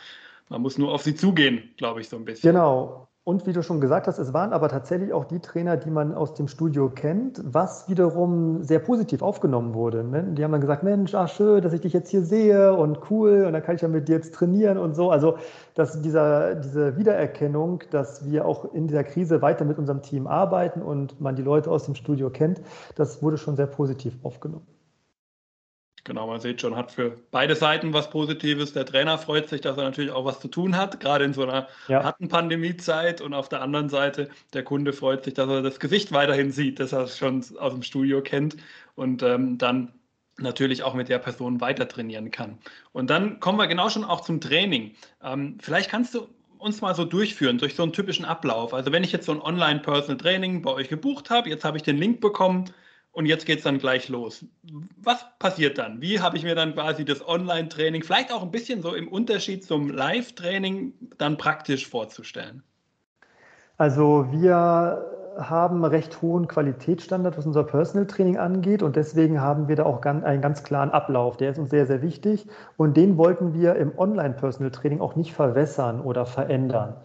man 0.49 0.61
muss 0.61 0.77
nur 0.77 0.91
auf 0.91 1.03
sie 1.03 1.15
zugehen, 1.15 1.71
glaube 1.77 2.01
ich, 2.01 2.09
so 2.09 2.17
ein 2.17 2.25
bisschen. 2.25 2.53
Genau. 2.53 3.07
Und 3.25 3.47
wie 3.47 3.53
du 3.53 3.63
schon 3.63 3.79
gesagt 3.79 4.07
hast, 4.07 4.19
es 4.19 4.33
waren 4.33 4.51
aber 4.51 4.67
tatsächlich 4.67 5.13
auch 5.13 5.23
die 5.23 5.39
Trainer, 5.39 5.77
die 5.77 5.89
man 5.89 6.13
aus 6.13 6.33
dem 6.33 6.49
Studio 6.49 6.89
kennt, 6.89 7.41
was 7.45 7.87
wiederum 7.87 8.63
sehr 8.63 8.79
positiv 8.79 9.21
aufgenommen 9.21 9.73
wurde. 9.73 10.03
Ne? 10.03 10.23
Die 10.33 10.43
haben 10.43 10.51
dann 10.51 10.59
gesagt, 10.59 10.83
Mensch, 10.83 11.15
ach 11.15 11.29
schön, 11.29 11.61
dass 11.61 11.71
ich 11.71 11.79
dich 11.79 11.93
jetzt 11.93 12.09
hier 12.09 12.23
sehe 12.23 12.73
und 12.73 13.09
cool 13.09 13.45
und 13.45 13.53
dann 13.53 13.63
kann 13.63 13.75
ich 13.75 13.81
ja 13.81 13.87
mit 13.87 14.09
dir 14.09 14.17
jetzt 14.17 14.33
trainieren 14.33 14.77
und 14.77 14.93
so. 14.93 15.09
Also 15.09 15.37
dass 15.73 16.01
dieser, 16.01 16.55
diese 16.55 16.97
Wiedererkennung, 16.97 17.83
dass 17.91 18.25
wir 18.25 18.45
auch 18.45 18.73
in 18.73 18.87
dieser 18.87 19.05
Krise 19.05 19.41
weiter 19.41 19.63
mit 19.63 19.77
unserem 19.77 20.01
Team 20.01 20.27
arbeiten 20.27 20.81
und 20.81 21.21
man 21.21 21.37
die 21.37 21.43
Leute 21.43 21.71
aus 21.71 21.85
dem 21.85 21.95
Studio 21.95 22.29
kennt, 22.29 22.59
das 22.95 23.23
wurde 23.23 23.37
schon 23.37 23.55
sehr 23.55 23.67
positiv 23.67 24.17
aufgenommen. 24.23 24.67
Genau, 26.05 26.27
man 26.27 26.41
sieht 26.41 26.59
schon, 26.59 26.75
hat 26.75 26.91
für 26.91 27.17
beide 27.31 27.55
Seiten 27.55 27.93
was 27.93 28.09
Positives. 28.09 28.73
Der 28.73 28.85
Trainer 28.85 29.17
freut 29.17 29.47
sich, 29.47 29.61
dass 29.61 29.77
er 29.77 29.83
natürlich 29.83 30.11
auch 30.11 30.25
was 30.25 30.41
zu 30.41 30.49
tun 30.49 30.75
hat, 30.75 30.99
gerade 30.99 31.23
in 31.23 31.33
so 31.33 31.43
einer 31.43 31.69
ja. 31.87 32.03
harten 32.03 32.27
Pandemiezeit. 32.27 33.21
Und 33.21 33.33
auf 33.33 33.47
der 33.47 33.61
anderen 33.61 33.87
Seite, 33.87 34.29
der 34.53 34.63
Kunde 34.63 34.91
freut 34.91 35.23
sich, 35.23 35.33
dass 35.33 35.49
er 35.49 35.61
das 35.61 35.79
Gesicht 35.79 36.11
weiterhin 36.11 36.51
sieht, 36.51 36.81
dass 36.81 36.91
er 36.91 37.03
es 37.03 37.17
schon 37.17 37.43
aus 37.57 37.73
dem 37.73 37.83
Studio 37.83 38.21
kennt 38.21 38.57
und 38.95 39.23
ähm, 39.23 39.57
dann 39.57 39.93
natürlich 40.37 40.83
auch 40.83 40.93
mit 40.93 41.07
der 41.07 41.19
Person 41.19 41.61
weiter 41.61 41.87
trainieren 41.87 42.31
kann. 42.31 42.57
Und 42.91 43.09
dann 43.09 43.39
kommen 43.39 43.57
wir 43.57 43.67
genau 43.67 43.89
schon 43.89 44.03
auch 44.03 44.21
zum 44.21 44.41
Training. 44.41 44.95
Ähm, 45.23 45.57
vielleicht 45.61 45.89
kannst 45.89 46.15
du 46.15 46.27
uns 46.57 46.81
mal 46.81 46.95
so 46.95 47.05
durchführen 47.05 47.57
durch 47.57 47.75
so 47.75 47.83
einen 47.83 47.93
typischen 47.93 48.25
Ablauf. 48.25 48.73
Also 48.73 48.91
wenn 48.91 49.03
ich 49.03 49.11
jetzt 49.11 49.25
so 49.25 49.31
ein 49.31 49.41
Online-Personal-Training 49.41 50.61
bei 50.63 50.71
euch 50.71 50.89
gebucht 50.89 51.29
habe, 51.29 51.49
jetzt 51.49 51.63
habe 51.63 51.77
ich 51.77 51.83
den 51.83 51.97
Link 51.97 52.19
bekommen, 52.19 52.65
und 53.13 53.27
jetzt 53.27 53.45
geht 53.45 53.59
es 53.59 53.63
dann 53.63 53.77
gleich 53.77 54.09
los. 54.09 54.43
Was 55.01 55.25
passiert 55.39 55.77
dann? 55.77 56.01
Wie 56.01 56.19
habe 56.19 56.35
ich 56.35 56.43
mir 56.43 56.55
dann 56.55 56.73
quasi 56.73 57.05
das 57.05 57.25
Online-Training, 57.25 58.03
vielleicht 58.03 58.33
auch 58.33 58.41
ein 58.41 58.51
bisschen 58.51 58.81
so 58.81 58.93
im 58.93 59.07
Unterschied 59.07 59.63
zum 59.63 59.89
Live-Training, 59.89 60.93
dann 61.17 61.37
praktisch 61.37 61.87
vorzustellen? 61.87 62.63
Also 63.77 64.27
wir 64.31 65.05
haben 65.37 65.83
recht 65.85 66.21
hohen 66.21 66.47
Qualitätsstandard, 66.47 67.37
was 67.37 67.45
unser 67.45 67.63
Personal 67.63 68.07
Training 68.07 68.37
angeht 68.37 68.83
und 68.83 68.95
deswegen 68.95 69.41
haben 69.41 69.67
wir 69.67 69.75
da 69.75 69.83
auch 69.83 70.01
einen 70.03 70.41
ganz 70.41 70.63
klaren 70.63 70.91
Ablauf. 70.91 71.37
Der 71.37 71.51
ist 71.51 71.59
uns 71.59 71.69
sehr, 71.69 71.85
sehr 71.85 72.01
wichtig 72.01 72.47
und 72.77 72.97
den 72.97 73.17
wollten 73.17 73.53
wir 73.53 73.75
im 73.75 73.97
Online 73.97 74.33
Personal 74.33 74.71
Training 74.71 75.01
auch 75.01 75.15
nicht 75.15 75.33
verwässern 75.33 76.01
oder 76.01 76.25
verändern. 76.25 76.95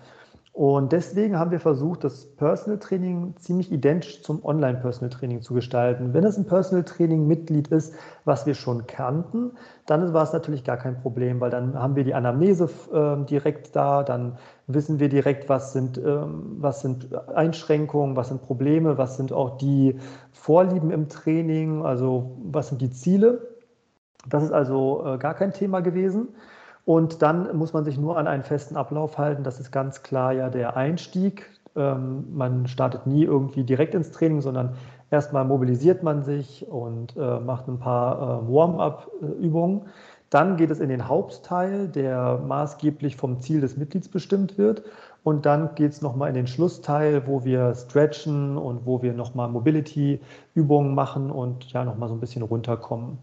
Und 0.58 0.90
deswegen 0.90 1.38
haben 1.38 1.52
wir 1.52 1.60
versucht, 1.60 2.02
das 2.02 2.26
Personal 2.34 2.80
Training 2.80 3.36
ziemlich 3.38 3.70
identisch 3.70 4.22
zum 4.22 4.44
Online 4.44 4.78
Personal 4.80 5.08
Training 5.08 5.40
zu 5.40 5.54
gestalten. 5.54 6.12
Wenn 6.14 6.24
es 6.24 6.36
ein 6.36 6.46
Personal 6.46 6.82
Training 6.82 7.28
Mitglied 7.28 7.68
ist, 7.68 7.94
was 8.24 8.44
wir 8.44 8.54
schon 8.54 8.88
kannten, 8.88 9.52
dann 9.86 10.12
war 10.12 10.24
es 10.24 10.32
natürlich 10.32 10.64
gar 10.64 10.76
kein 10.76 11.00
Problem, 11.00 11.40
weil 11.40 11.50
dann 11.50 11.80
haben 11.80 11.94
wir 11.94 12.02
die 12.02 12.12
Anamnese 12.12 12.68
äh, 12.92 13.24
direkt 13.26 13.76
da, 13.76 14.02
dann 14.02 14.36
wissen 14.66 14.98
wir 14.98 15.08
direkt, 15.08 15.48
was 15.48 15.72
sind, 15.72 15.96
ähm, 15.96 16.56
was 16.58 16.80
sind 16.80 17.14
Einschränkungen, 17.28 18.16
was 18.16 18.26
sind 18.26 18.42
Probleme, 18.42 18.98
was 18.98 19.16
sind 19.16 19.32
auch 19.32 19.58
die 19.58 19.96
Vorlieben 20.32 20.90
im 20.90 21.08
Training, 21.08 21.86
also 21.86 22.36
was 22.42 22.70
sind 22.70 22.80
die 22.80 22.90
Ziele. 22.90 23.46
Das 24.28 24.42
ist 24.42 24.50
also 24.50 25.04
äh, 25.06 25.18
gar 25.18 25.34
kein 25.34 25.52
Thema 25.52 25.82
gewesen. 25.82 26.30
Und 26.88 27.20
dann 27.20 27.54
muss 27.54 27.74
man 27.74 27.84
sich 27.84 27.98
nur 27.98 28.16
an 28.16 28.26
einen 28.26 28.44
festen 28.44 28.74
Ablauf 28.74 29.18
halten. 29.18 29.42
Das 29.42 29.60
ist 29.60 29.70
ganz 29.70 30.02
klar 30.02 30.32
ja 30.32 30.48
der 30.48 30.74
Einstieg. 30.74 31.50
Ähm, 31.76 32.34
man 32.34 32.66
startet 32.66 33.06
nie 33.06 33.24
irgendwie 33.24 33.62
direkt 33.62 33.94
ins 33.94 34.10
Training, 34.10 34.40
sondern 34.40 34.74
erstmal 35.10 35.44
mobilisiert 35.44 36.02
man 36.02 36.22
sich 36.22 36.66
und 36.66 37.14
äh, 37.14 37.40
macht 37.40 37.68
ein 37.68 37.78
paar 37.78 38.16
äh, 38.16 38.50
Warm-up-Übungen. 38.50 39.82
Dann 40.30 40.56
geht 40.56 40.70
es 40.70 40.80
in 40.80 40.88
den 40.88 41.08
Hauptteil, 41.08 41.88
der 41.88 42.38
maßgeblich 42.38 43.16
vom 43.16 43.42
Ziel 43.42 43.60
des 43.60 43.76
Mitglieds 43.76 44.08
bestimmt 44.08 44.56
wird. 44.56 44.82
Und 45.24 45.44
dann 45.44 45.74
geht 45.74 45.92
es 45.92 46.00
nochmal 46.00 46.30
in 46.30 46.36
den 46.36 46.46
Schlussteil, 46.46 47.26
wo 47.26 47.44
wir 47.44 47.74
stretchen 47.74 48.56
und 48.56 48.86
wo 48.86 49.02
wir 49.02 49.12
nochmal 49.12 49.50
Mobility-Übungen 49.50 50.94
machen 50.94 51.30
und 51.30 51.70
ja 51.70 51.84
nochmal 51.84 52.08
so 52.08 52.14
ein 52.14 52.20
bisschen 52.20 52.40
runterkommen. 52.40 53.18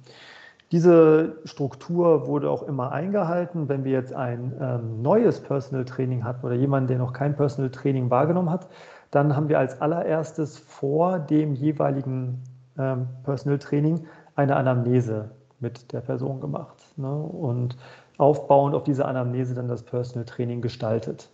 Diese 0.72 1.38
Struktur 1.46 2.28
wurde 2.28 2.50
auch 2.50 2.64
immer 2.64 2.92
eingehalten. 2.92 3.70
Wenn 3.70 3.84
wir 3.84 3.92
jetzt 3.92 4.14
ein 4.14 4.54
ähm, 4.60 5.02
neues 5.02 5.40
Personal 5.40 5.86
Training 5.86 6.24
hatten 6.24 6.46
oder 6.46 6.56
jemanden, 6.56 6.88
der 6.88 6.98
noch 6.98 7.14
kein 7.14 7.36
Personal 7.36 7.70
Training 7.70 8.10
wahrgenommen 8.10 8.50
hat, 8.50 8.68
dann 9.12 9.36
haben 9.36 9.48
wir 9.48 9.60
als 9.60 9.80
allererstes 9.80 10.58
vor 10.58 11.20
dem 11.20 11.54
jeweiligen 11.54 12.44
ähm, 12.78 13.08
Personal 13.24 13.60
Training 13.60 14.06
eine 14.36 14.56
Anamnese 14.56 15.32
mit 15.60 15.94
der 15.94 16.02
Person 16.02 16.42
gemacht 16.42 16.78
ne? 16.98 17.16
und 17.16 17.78
aufbauend 18.18 18.76
auf 18.76 18.84
diese 18.84 19.06
Anamnese 19.06 19.54
dann 19.54 19.68
das 19.68 19.84
Personal 19.84 20.26
Training 20.26 20.62
gestaltet. 20.62 21.30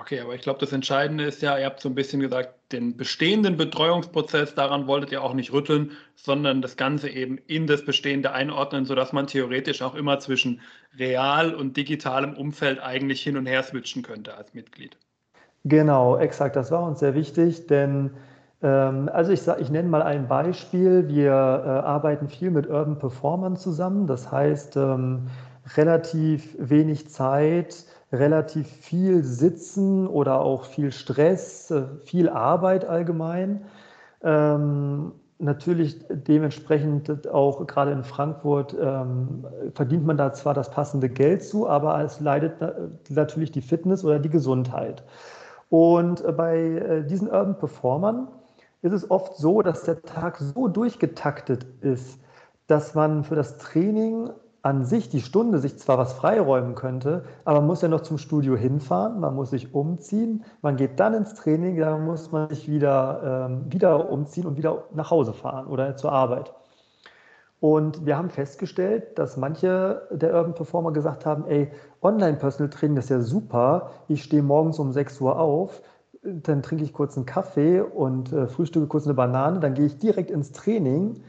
Okay, 0.00 0.20
aber 0.20 0.34
ich 0.34 0.40
glaube, 0.40 0.58
das 0.58 0.72
Entscheidende 0.72 1.24
ist 1.24 1.42
ja, 1.42 1.58
ihr 1.58 1.66
habt 1.66 1.80
so 1.80 1.88
ein 1.90 1.94
bisschen 1.94 2.20
gesagt, 2.20 2.54
den 2.72 2.96
bestehenden 2.96 3.58
Betreuungsprozess, 3.58 4.54
daran 4.54 4.86
wolltet 4.86 5.12
ihr 5.12 5.22
auch 5.22 5.34
nicht 5.34 5.52
rütteln, 5.52 5.90
sondern 6.16 6.62
das 6.62 6.78
Ganze 6.78 7.10
eben 7.10 7.36
in 7.46 7.66
das 7.66 7.84
Bestehende 7.84 8.32
einordnen, 8.32 8.86
sodass 8.86 9.12
man 9.12 9.26
theoretisch 9.26 9.82
auch 9.82 9.94
immer 9.94 10.18
zwischen 10.18 10.62
real 10.98 11.54
und 11.54 11.76
digitalem 11.76 12.32
Umfeld 12.34 12.80
eigentlich 12.80 13.20
hin 13.20 13.36
und 13.36 13.44
her 13.44 13.62
switchen 13.62 14.02
könnte 14.02 14.34
als 14.34 14.54
Mitglied. 14.54 14.96
Genau, 15.64 16.16
exakt, 16.16 16.56
das 16.56 16.70
war 16.70 16.82
uns 16.82 17.00
sehr 17.00 17.14
wichtig, 17.14 17.66
denn 17.66 18.10
ähm, 18.62 19.10
also 19.12 19.32
ich, 19.32 19.46
ich 19.46 19.68
nenne 19.68 19.90
mal 19.90 20.02
ein 20.02 20.28
Beispiel. 20.28 21.08
Wir 21.08 21.30
äh, 21.30 21.34
arbeiten 21.34 22.28
viel 22.28 22.50
mit 22.50 22.66
Urban 22.70 22.98
Performern 22.98 23.56
zusammen, 23.56 24.06
das 24.06 24.32
heißt 24.32 24.76
ähm, 24.76 25.26
relativ 25.76 26.56
wenig 26.58 27.10
Zeit 27.10 27.84
relativ 28.12 28.68
viel 28.68 29.22
Sitzen 29.24 30.06
oder 30.06 30.40
auch 30.40 30.64
viel 30.64 30.92
Stress, 30.92 31.70
äh, 31.70 31.84
viel 32.04 32.28
Arbeit 32.28 32.84
allgemein. 32.84 33.64
Ähm, 34.22 35.12
natürlich 35.38 36.04
dementsprechend 36.10 37.28
auch 37.28 37.66
gerade 37.66 37.92
in 37.92 38.04
Frankfurt 38.04 38.76
ähm, 38.78 39.46
verdient 39.74 40.04
man 40.04 40.16
da 40.16 40.32
zwar 40.32 40.54
das 40.54 40.70
passende 40.70 41.08
Geld 41.08 41.42
zu, 41.42 41.68
aber 41.68 42.02
es 42.02 42.20
leidet 42.20 42.54
natürlich 43.08 43.50
die 43.50 43.62
Fitness 43.62 44.04
oder 44.04 44.18
die 44.18 44.28
Gesundheit. 44.28 45.02
Und 45.70 46.24
bei 46.36 46.58
äh, 46.58 47.06
diesen 47.06 47.28
Urban 47.28 47.56
Performern 47.56 48.28
ist 48.82 48.92
es 48.92 49.10
oft 49.10 49.36
so, 49.36 49.62
dass 49.62 49.84
der 49.84 50.02
Tag 50.02 50.38
so 50.38 50.68
durchgetaktet 50.68 51.64
ist, 51.80 52.18
dass 52.66 52.94
man 52.94 53.24
für 53.24 53.34
das 53.34 53.58
Training 53.58 54.30
an 54.62 54.84
sich 54.84 55.08
die 55.08 55.20
Stunde 55.20 55.58
sich 55.58 55.78
zwar 55.78 55.98
was 55.98 56.12
freiräumen 56.12 56.74
könnte, 56.74 57.24
aber 57.44 57.60
man 57.60 57.68
muss 57.68 57.82
ja 57.82 57.88
noch 57.88 58.02
zum 58.02 58.18
Studio 58.18 58.56
hinfahren, 58.56 59.20
man 59.20 59.34
muss 59.34 59.50
sich 59.50 59.74
umziehen, 59.74 60.44
man 60.60 60.76
geht 60.76 61.00
dann 61.00 61.14
ins 61.14 61.34
Training, 61.34 61.78
dann 61.78 62.04
muss 62.04 62.30
man 62.30 62.50
sich 62.50 62.70
wieder, 62.70 63.48
ähm, 63.48 63.72
wieder 63.72 64.10
umziehen 64.10 64.46
und 64.46 64.56
wieder 64.58 64.84
nach 64.94 65.10
Hause 65.10 65.32
fahren 65.32 65.66
oder 65.66 65.96
zur 65.96 66.12
Arbeit. 66.12 66.52
Und 67.60 68.06
wir 68.06 68.16
haben 68.16 68.30
festgestellt, 68.30 69.18
dass 69.18 69.36
manche 69.36 70.08
der 70.10 70.34
Urban 70.34 70.54
Performer 70.54 70.92
gesagt 70.92 71.26
haben, 71.26 71.46
ey, 71.46 71.70
Online-Personal 72.00 72.70
Training 72.70 72.96
ist 72.96 73.10
ja 73.10 73.20
super, 73.20 73.90
ich 74.08 74.22
stehe 74.22 74.42
morgens 74.42 74.78
um 74.78 74.92
6 74.92 75.20
Uhr 75.20 75.38
auf, 75.38 75.82
dann 76.22 76.62
trinke 76.62 76.84
ich 76.84 76.92
kurz 76.92 77.16
einen 77.16 77.26
Kaffee 77.26 77.80
und 77.80 78.32
äh, 78.32 78.46
frühstücke 78.46 78.86
kurz 78.86 79.04
eine 79.06 79.14
Banane, 79.14 79.60
dann 79.60 79.74
gehe 79.74 79.86
ich 79.86 79.98
direkt 79.98 80.30
ins 80.30 80.52
Training 80.52 81.22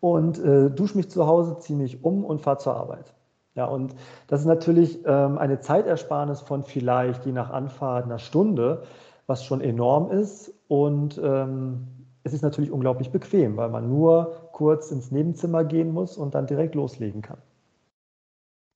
und 0.00 0.38
äh, 0.38 0.70
dusche 0.70 0.96
mich 0.96 1.10
zu 1.10 1.26
Hause, 1.26 1.58
ziehe 1.58 1.78
mich 1.78 2.04
um 2.04 2.24
und 2.24 2.40
fahre 2.40 2.58
zur 2.58 2.76
Arbeit. 2.76 3.14
Ja, 3.54 3.64
und 3.64 3.94
das 4.28 4.40
ist 4.40 4.46
natürlich 4.46 5.00
ähm, 5.06 5.38
eine 5.38 5.60
Zeitersparnis 5.60 6.42
von 6.42 6.62
vielleicht 6.62 7.24
je 7.24 7.32
nach 7.32 7.50
Anfahrt 7.50 8.04
einer 8.04 8.18
Stunde, 8.18 8.82
was 9.26 9.44
schon 9.44 9.62
enorm 9.62 10.10
ist. 10.10 10.52
Und 10.68 11.18
ähm, 11.22 11.86
es 12.22 12.34
ist 12.34 12.42
natürlich 12.42 12.70
unglaublich 12.70 13.10
bequem, 13.10 13.56
weil 13.56 13.70
man 13.70 13.88
nur 13.88 14.48
kurz 14.52 14.90
ins 14.90 15.10
Nebenzimmer 15.10 15.64
gehen 15.64 15.92
muss 15.92 16.18
und 16.18 16.34
dann 16.34 16.46
direkt 16.46 16.74
loslegen 16.74 17.22
kann. 17.22 17.38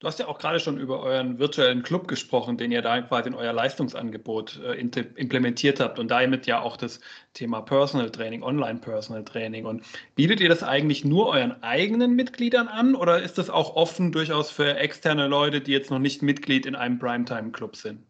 Du 0.00 0.06
hast 0.06 0.18
ja 0.18 0.28
auch 0.28 0.38
gerade 0.38 0.58
schon 0.60 0.78
über 0.78 1.00
euren 1.00 1.38
virtuellen 1.38 1.82
Club 1.82 2.08
gesprochen, 2.08 2.56
den 2.56 2.72
ihr 2.72 2.80
da 2.80 3.02
quasi 3.02 3.28
in 3.28 3.34
euer 3.34 3.52
Leistungsangebot 3.52 4.58
äh, 4.64 4.72
implementiert 4.72 5.78
habt 5.78 5.98
und 5.98 6.10
damit 6.10 6.46
ja 6.46 6.62
auch 6.62 6.78
das 6.78 7.00
Thema 7.34 7.60
Personal 7.60 8.08
Training, 8.08 8.42
Online 8.42 8.78
Personal 8.78 9.22
Training. 9.24 9.66
Und 9.66 9.84
bietet 10.14 10.40
ihr 10.40 10.48
das 10.48 10.62
eigentlich 10.62 11.04
nur 11.04 11.28
euren 11.28 11.62
eigenen 11.62 12.16
Mitgliedern 12.16 12.66
an 12.66 12.94
oder 12.94 13.22
ist 13.22 13.36
das 13.36 13.50
auch 13.50 13.76
offen 13.76 14.10
durchaus 14.10 14.50
für 14.50 14.74
externe 14.78 15.26
Leute, 15.26 15.60
die 15.60 15.72
jetzt 15.72 15.90
noch 15.90 15.98
nicht 15.98 16.22
Mitglied 16.22 16.64
in 16.64 16.76
einem 16.76 16.98
Primetime 16.98 17.50
Club 17.50 17.76
sind? 17.76 18.00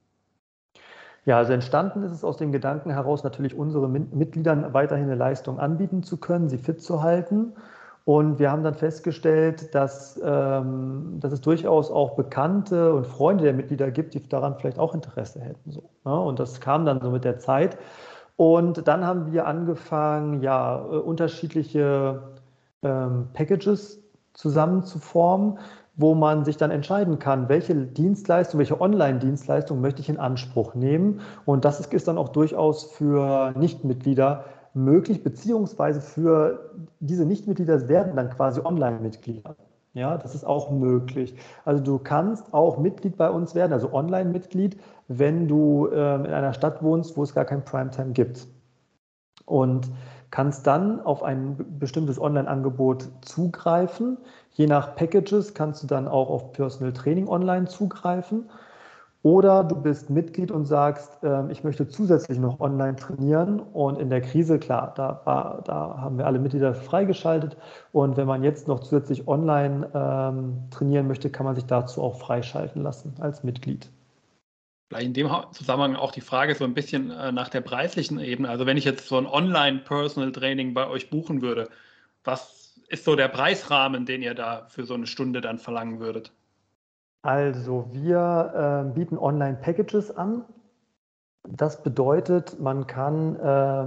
Ja, 1.27 1.39
also 1.39 1.53
entstanden 1.53 2.05
ist 2.05 2.13
es 2.13 2.23
aus 2.23 2.37
dem 2.37 2.53
Gedanken 2.53 2.93
heraus, 2.93 3.25
natürlich 3.25 3.55
unsere 3.55 3.89
Mitgliedern 3.89 4.73
weiterhin 4.73 5.07
eine 5.07 5.17
Leistung 5.17 5.59
anbieten 5.59 6.05
zu 6.05 6.19
können, 6.19 6.49
sie 6.49 6.59
fit 6.59 6.81
zu 6.81 7.03
halten. 7.03 7.53
Und 8.11 8.41
wir 8.41 8.51
haben 8.51 8.65
dann 8.65 8.75
festgestellt, 8.75 9.73
dass, 9.73 10.21
ähm, 10.21 11.21
dass 11.21 11.31
es 11.31 11.41
durchaus 11.43 11.93
auch 11.93 12.17
Bekannte 12.17 12.93
und 12.93 13.07
Freunde 13.07 13.45
der 13.45 13.53
Mitglieder 13.53 13.93
gibt, 13.93 14.15
die 14.15 14.29
daran 14.29 14.57
vielleicht 14.59 14.81
auch 14.81 14.97
Interesse 14.97 15.41
hätten. 15.41 15.71
So, 15.71 15.85
ne? 16.05 16.19
Und 16.19 16.41
das 16.41 16.61
kam 16.61 16.85
dann 16.85 17.01
so 17.01 17.13
mit 17.13 17.23
der 17.23 17.39
Zeit. 17.39 17.79
Und 18.35 18.89
dann 18.89 19.07
haben 19.07 19.31
wir 19.33 19.47
angefangen, 19.47 20.43
ja, 20.43 20.85
äh, 20.91 20.97
unterschiedliche 20.97 22.21
ähm, 22.83 23.29
Packages 23.33 24.03
zusammenzuformen, 24.33 25.61
wo 25.95 26.17
man 26.17 26.45
sich 26.45 26.57
dann 26.57 26.73
entscheiden 26.73 27.21
kann, 27.21 27.49
welche 27.49 27.77
Dienstleistung, 27.77 28.59
welche 28.59 28.81
Online-Dienstleistung 28.81 29.81
möchte 29.81 30.01
ich 30.01 30.09
in 30.09 30.19
Anspruch 30.19 30.75
nehmen. 30.75 31.21
Und 31.45 31.65
das 31.65 31.79
ist, 31.79 31.95
ist 31.95 32.09
dann 32.09 32.19
auch 32.19 32.31
durchaus 32.31 32.91
für 32.91 33.53
Nichtmitglieder 33.57 34.47
möglich, 34.75 35.23
beziehungsweise 35.23 36.01
für 36.01 36.71
diese 37.01 37.25
Nichtmitglieder 37.25 37.89
werden 37.89 38.17
dann 38.17 38.31
quasi 38.31 38.61
Online-Mitglieder. 38.61 39.57
Ja, 39.93 40.17
das 40.17 40.37
ist 40.37 40.45
auch 40.45 40.71
möglich. 40.71 41.35
Also 41.65 41.83
du 41.83 41.99
kannst 41.99 42.55
auch 42.55 42.79
Mitglied 42.79 43.17
bei 43.17 43.29
uns 43.29 43.57
werden, 43.57 43.73
also 43.73 43.93
Online-Mitglied, 43.93 44.79
wenn 45.09 45.49
du 45.49 45.89
ähm, 45.93 46.25
in 46.25 46.33
einer 46.33 46.53
Stadt 46.55 46.83
wohnst, 46.83 47.17
wo 47.17 47.25
es 47.25 47.35
gar 47.35 47.45
kein 47.45 47.65
Primetime 47.65 48.13
gibt. 48.13 48.47
Und 49.47 49.91
kannst 50.31 50.65
dann 50.67 51.01
auf 51.01 51.25
ein 51.25 51.57
bestimmtes 51.81 52.21
Online-Angebot 52.21 53.09
zugreifen. 53.23 54.17
Je 54.53 54.69
nach 54.69 54.95
Packages 54.95 55.55
kannst 55.55 55.83
du 55.83 55.89
dann 55.89 56.07
auch 56.07 56.31
auf 56.31 56.53
Personal 56.53 56.93
Training 56.93 57.27
online 57.27 57.67
zugreifen. 57.67 58.49
Oder 59.23 59.65
du 59.65 59.77
bist 59.77 60.09
Mitglied 60.09 60.51
und 60.51 60.65
sagst, 60.65 61.23
äh, 61.23 61.51
ich 61.53 61.63
möchte 61.63 61.87
zusätzlich 61.87 62.39
noch 62.39 62.59
online 62.59 62.97
trainieren. 62.97 63.61
Und 63.61 63.99
in 63.99 64.09
der 64.09 64.23
Krise, 64.23 64.59
klar, 64.59 64.95
da, 64.97 65.21
war, 65.25 65.63
da 65.65 65.99
haben 65.99 66.17
wir 66.17 66.27
alle 66.27 66.39
Mitglieder 66.39 66.75
freigeschaltet. 66.75 67.57
Und 67.93 68.17
wenn 68.17 68.27
man 68.27 68.43
jetzt 68.43 68.67
noch 68.67 68.81
zusätzlich 68.81 69.29
online 69.29 69.91
ähm, 69.95 70.71
trainieren 70.71 71.07
möchte, 71.07 71.29
kann 71.29 71.45
man 71.45 71.55
sich 71.55 71.67
dazu 71.67 72.03
auch 72.03 72.19
freischalten 72.19 72.83
lassen 72.83 73.15
als 73.21 73.45
Mitglied. 73.45 73.91
Vielleicht 74.89 75.07
in 75.07 75.15
dem 75.15 75.31
Zusammenhang 75.53 75.97
auch 75.97 76.13
die 76.13 76.23
Frage 76.23 76.55
so 76.55 76.65
ein 76.65 76.75
bisschen 76.75 77.11
äh, 77.11 77.31
nach 77.31 77.51
der 77.51 77.61
preislichen 77.61 78.19
Ebene. 78.21 78.49
Also 78.49 78.65
wenn 78.65 78.79
ich 78.79 78.85
jetzt 78.85 79.07
so 79.07 79.19
ein 79.19 79.27
Online-Personal-Training 79.27 80.73
bei 80.73 80.89
euch 80.89 81.11
buchen 81.11 81.43
würde, 81.43 81.69
was 82.25 82.81
ist 82.89 83.05
so 83.05 83.17
der 83.17 83.29
Preisrahmen, 83.29 84.07
den 84.07 84.23
ihr 84.23 84.35
da 84.35 84.67
für 84.69 84.85
so 84.85 84.95
eine 84.95 85.07
Stunde 85.07 85.43
dann 85.43 85.59
verlangen 85.59 86.01
würdet? 86.01 86.33
Also 87.23 87.87
wir 87.93 88.87
äh, 88.89 88.95
bieten 88.95 89.19
Online-Packages 89.19 90.17
an. 90.17 90.45
Das 91.49 91.83
bedeutet, 91.83 92.61
man 92.61 92.87
kann 92.87 93.37
äh, 93.37 93.87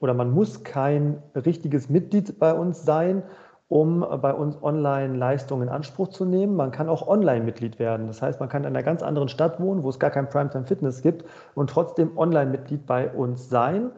oder 0.00 0.14
man 0.14 0.30
muss 0.30 0.64
kein 0.64 1.22
richtiges 1.34 1.90
Mitglied 1.90 2.38
bei 2.38 2.54
uns 2.54 2.84
sein, 2.84 3.22
um 3.68 4.00
bei 4.00 4.32
uns 4.32 4.60
Online-Leistungen 4.62 5.68
in 5.68 5.68
Anspruch 5.68 6.08
zu 6.08 6.24
nehmen. 6.24 6.56
Man 6.56 6.72
kann 6.72 6.88
auch 6.88 7.06
Online-Mitglied 7.06 7.78
werden. 7.78 8.06
Das 8.06 8.20
heißt, 8.20 8.40
man 8.40 8.48
kann 8.48 8.62
in 8.62 8.68
einer 8.68 8.82
ganz 8.82 9.02
anderen 9.02 9.28
Stadt 9.28 9.60
wohnen, 9.60 9.82
wo 9.82 9.90
es 9.90 10.00
gar 10.00 10.10
kein 10.10 10.28
Primetime 10.28 10.64
Fitness 10.64 11.02
gibt 11.02 11.24
und 11.54 11.70
trotzdem 11.70 12.16
Online-Mitglied 12.16 12.86
bei 12.86 13.10
uns 13.10 13.48
sein. 13.48 13.92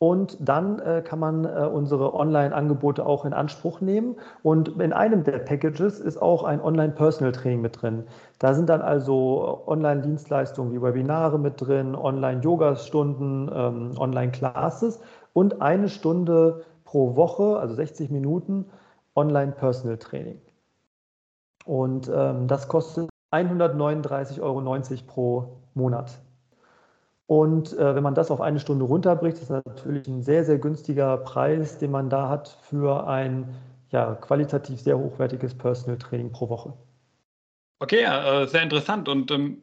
Und 0.00 0.36
dann 0.40 0.78
äh, 0.78 1.02
kann 1.04 1.18
man 1.18 1.44
äh, 1.44 1.68
unsere 1.72 2.14
Online-Angebote 2.14 3.04
auch 3.04 3.24
in 3.24 3.32
Anspruch 3.32 3.80
nehmen. 3.80 4.14
Und 4.44 4.80
in 4.80 4.92
einem 4.92 5.24
der 5.24 5.38
Packages 5.38 5.98
ist 5.98 6.22
auch 6.22 6.44
ein 6.44 6.60
Online-Personal-Training 6.60 7.60
mit 7.60 7.82
drin. 7.82 8.04
Da 8.38 8.54
sind 8.54 8.68
dann 8.68 8.80
also 8.80 9.64
Online-Dienstleistungen 9.66 10.72
wie 10.72 10.80
Webinare 10.80 11.40
mit 11.40 11.54
drin, 11.60 11.96
Online-Yoga-Stunden, 11.96 13.50
ähm, 13.52 13.98
Online-Classes 13.98 15.00
und 15.32 15.62
eine 15.62 15.88
Stunde 15.88 16.62
pro 16.84 17.16
Woche, 17.16 17.58
also 17.58 17.74
60 17.74 18.10
Minuten, 18.10 18.66
Online-Personal-Training. 19.16 20.40
Und 21.66 22.08
ähm, 22.14 22.46
das 22.46 22.68
kostet 22.68 23.10
139,90 23.32 24.40
Euro 24.40 24.62
pro 25.06 25.56
Monat. 25.74 26.20
Und 27.28 27.74
äh, 27.74 27.94
wenn 27.94 28.02
man 28.02 28.14
das 28.14 28.30
auf 28.30 28.40
eine 28.40 28.58
Stunde 28.58 28.86
runterbricht, 28.86 29.36
ist 29.36 29.50
das 29.50 29.62
natürlich 29.66 30.08
ein 30.08 30.22
sehr, 30.22 30.46
sehr 30.46 30.58
günstiger 30.58 31.18
Preis, 31.18 31.76
den 31.76 31.90
man 31.90 32.08
da 32.08 32.30
hat 32.30 32.48
für 32.62 33.06
ein 33.06 33.54
ja, 33.90 34.14
qualitativ 34.14 34.80
sehr 34.80 34.98
hochwertiges 34.98 35.54
Personal 35.54 35.98
Training 35.98 36.32
pro 36.32 36.48
Woche. 36.48 36.72
Okay, 37.80 38.04
äh, 38.04 38.46
sehr 38.46 38.62
interessant. 38.62 39.10
Und 39.10 39.30
ähm, 39.30 39.60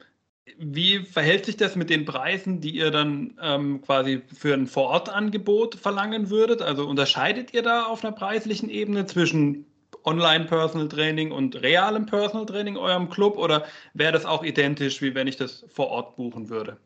wie 0.60 1.00
verhält 1.00 1.48
sich 1.48 1.58
das 1.58 1.76
mit 1.76 1.90
den 1.90 2.06
Preisen, 2.06 2.62
die 2.62 2.76
ihr 2.76 2.92
dann 2.92 3.36
ähm, 3.42 3.82
quasi 3.82 4.22
für 4.32 4.54
ein 4.54 4.68
Vorortangebot 4.68 5.74
verlangen 5.74 6.30
würdet? 6.30 6.62
Also 6.62 6.88
unterscheidet 6.88 7.52
ihr 7.56 7.64
da 7.64 7.86
auf 7.88 8.04
einer 8.04 8.14
preislichen 8.14 8.70
Ebene 8.70 9.08
zwischen 9.08 9.66
Online-Personal 10.04 10.88
Training 10.88 11.32
und 11.32 11.60
realem 11.64 12.06
Personal 12.06 12.46
Training 12.46 12.78
eurem 12.78 13.10
Club 13.10 13.40
oder 13.40 13.66
wäre 13.96 14.12
das 14.12 14.26
auch 14.26 14.44
identisch, 14.44 15.02
wie 15.02 15.16
wenn 15.16 15.26
ich 15.26 15.38
das 15.38 15.66
vor 15.68 15.88
Ort 15.88 16.16
buchen 16.16 16.50
würde? 16.50 16.78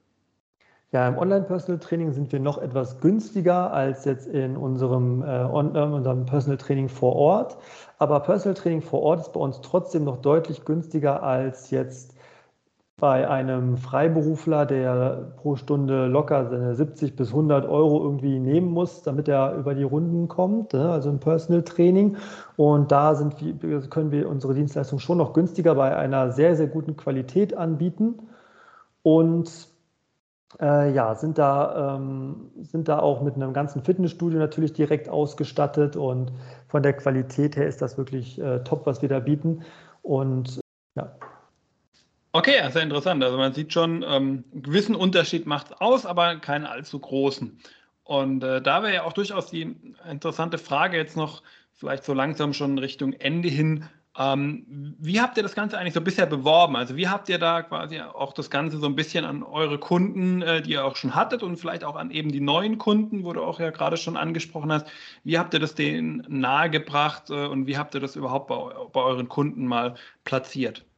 Ja, 0.91 1.07
im 1.07 1.19
Online-Personal 1.19 1.79
Training 1.79 2.13
sind 2.13 2.31
wir 2.31 2.39
noch 2.39 2.57
etwas 2.57 2.99
günstiger 2.99 3.71
als 3.71 4.05
jetzt 4.05 4.25
in 4.25 4.57
unserem, 4.57 5.21
äh, 5.21 5.43
äh, 5.43 5.45
unserem 5.45 6.25
Personal 6.25 6.57
Training 6.57 6.89
vor 6.89 7.15
Ort. 7.15 7.57
Aber 7.99 8.19
Personal 8.21 8.55
Training 8.55 8.81
vor 8.81 9.03
Ort 9.03 9.19
ist 9.19 9.33
bei 9.33 9.39
uns 9.39 9.61
trotzdem 9.61 10.03
noch 10.03 10.17
deutlich 10.17 10.65
günstiger 10.65 11.21
als 11.21 11.69
jetzt 11.69 12.15
bei 12.99 13.29
einem 13.29 13.77
Freiberufler, 13.77 14.65
der 14.65 15.33
pro 15.37 15.55
Stunde 15.55 16.07
locker 16.07 16.49
seine 16.49 16.73
70 16.73 17.15
bis 17.15 17.29
100 17.29 17.69
Euro 17.69 18.03
irgendwie 18.03 18.39
nehmen 18.39 18.71
muss, 18.71 19.03
damit 19.03 19.27
er 19.27 19.55
über 19.55 19.75
die 19.75 19.83
Runden 19.83 20.27
kommt, 20.27 20.73
ne? 20.73 20.91
also 20.91 21.09
ein 21.09 21.19
Personal 21.19 21.61
Training. 21.61 22.17
Und 22.57 22.91
da 22.91 23.13
sind, 23.13 23.35
können 23.91 24.11
wir 24.11 24.27
unsere 24.27 24.55
Dienstleistung 24.55 24.97
schon 24.97 25.19
noch 25.19 25.33
günstiger 25.33 25.75
bei 25.75 25.95
einer 25.95 26.31
sehr, 26.31 26.55
sehr 26.55 26.67
guten 26.67 26.97
Qualität 26.97 27.55
anbieten. 27.55 28.15
Und 29.03 29.68
äh, 30.59 30.91
ja, 30.91 31.15
sind 31.15 31.37
da, 31.37 31.95
ähm, 31.95 32.51
sind 32.61 32.87
da 32.87 32.99
auch 32.99 33.21
mit 33.21 33.35
einem 33.35 33.53
ganzen 33.53 33.83
Fitnessstudio 33.83 34.39
natürlich 34.39 34.73
direkt 34.73 35.09
ausgestattet 35.09 35.95
und 35.95 36.31
von 36.67 36.81
der 36.81 36.93
Qualität 36.93 37.55
her 37.55 37.67
ist 37.67 37.81
das 37.81 37.97
wirklich 37.97 38.39
äh, 38.39 38.63
top, 38.63 38.85
was 38.85 39.01
wir 39.01 39.09
da 39.09 39.19
bieten. 39.19 39.63
Und 40.01 40.59
ja. 40.95 41.11
Okay, 42.31 42.69
sehr 42.71 42.83
interessant. 42.83 43.23
Also 43.23 43.37
man 43.37 43.53
sieht 43.53 43.73
schon, 43.73 44.03
ähm, 44.03 44.43
einen 44.51 44.63
gewissen 44.63 44.95
Unterschied 44.95 45.45
macht 45.45 45.67
es 45.67 45.81
aus, 45.81 46.05
aber 46.05 46.35
keinen 46.37 46.65
allzu 46.65 46.99
großen. 46.99 47.59
Und 48.03 48.43
äh, 48.43 48.61
da 48.61 48.81
wäre 48.81 48.93
ja 48.93 49.03
auch 49.03 49.13
durchaus 49.13 49.47
die 49.47 49.75
interessante 50.09 50.57
Frage 50.57 50.97
jetzt 50.97 51.15
noch, 51.15 51.43
vielleicht 51.73 52.03
so 52.03 52.13
langsam 52.13 52.53
schon 52.53 52.77
Richtung 52.77 53.13
Ende 53.13 53.49
hin, 53.49 53.85
ähm, 54.17 54.65
wie 54.99 55.21
habt 55.21 55.37
ihr 55.37 55.43
das 55.43 55.55
Ganze 55.55 55.77
eigentlich 55.77 55.93
so 55.93 56.01
bisher 56.01 56.25
beworben? 56.25 56.75
Also 56.75 56.95
wie 56.97 57.07
habt 57.07 57.29
ihr 57.29 57.37
da 57.37 57.61
quasi 57.61 58.01
auch 58.01 58.33
das 58.33 58.49
Ganze 58.49 58.79
so 58.79 58.87
ein 58.87 58.95
bisschen 58.95 59.23
an 59.23 59.43
eure 59.43 59.77
Kunden, 59.79 60.41
äh, 60.41 60.61
die 60.61 60.71
ihr 60.71 60.83
auch 60.85 60.95
schon 60.95 61.15
hattet 61.15 61.43
und 61.43 61.57
vielleicht 61.57 61.83
auch 61.83 61.95
an 61.95 62.11
eben 62.11 62.31
die 62.31 62.41
neuen 62.41 62.77
Kunden, 62.79 63.23
wo 63.23 63.33
du 63.33 63.43
auch 63.43 63.59
ja 63.59 63.69
gerade 63.69 63.97
schon 63.97 64.17
angesprochen 64.17 64.71
hast, 64.71 64.87
wie 65.23 65.37
habt 65.37 65.53
ihr 65.53 65.59
das 65.59 65.75
denen 65.75 66.25
nahegebracht 66.27 67.29
äh, 67.29 67.45
und 67.45 67.67
wie 67.67 67.77
habt 67.77 67.93
ihr 67.93 68.01
das 68.01 68.15
überhaupt 68.15 68.47
bei, 68.47 68.57
bei 68.91 69.01
euren 69.01 69.29
Kunden 69.29 69.67
mal 69.67 69.95
platziert? 70.25 70.88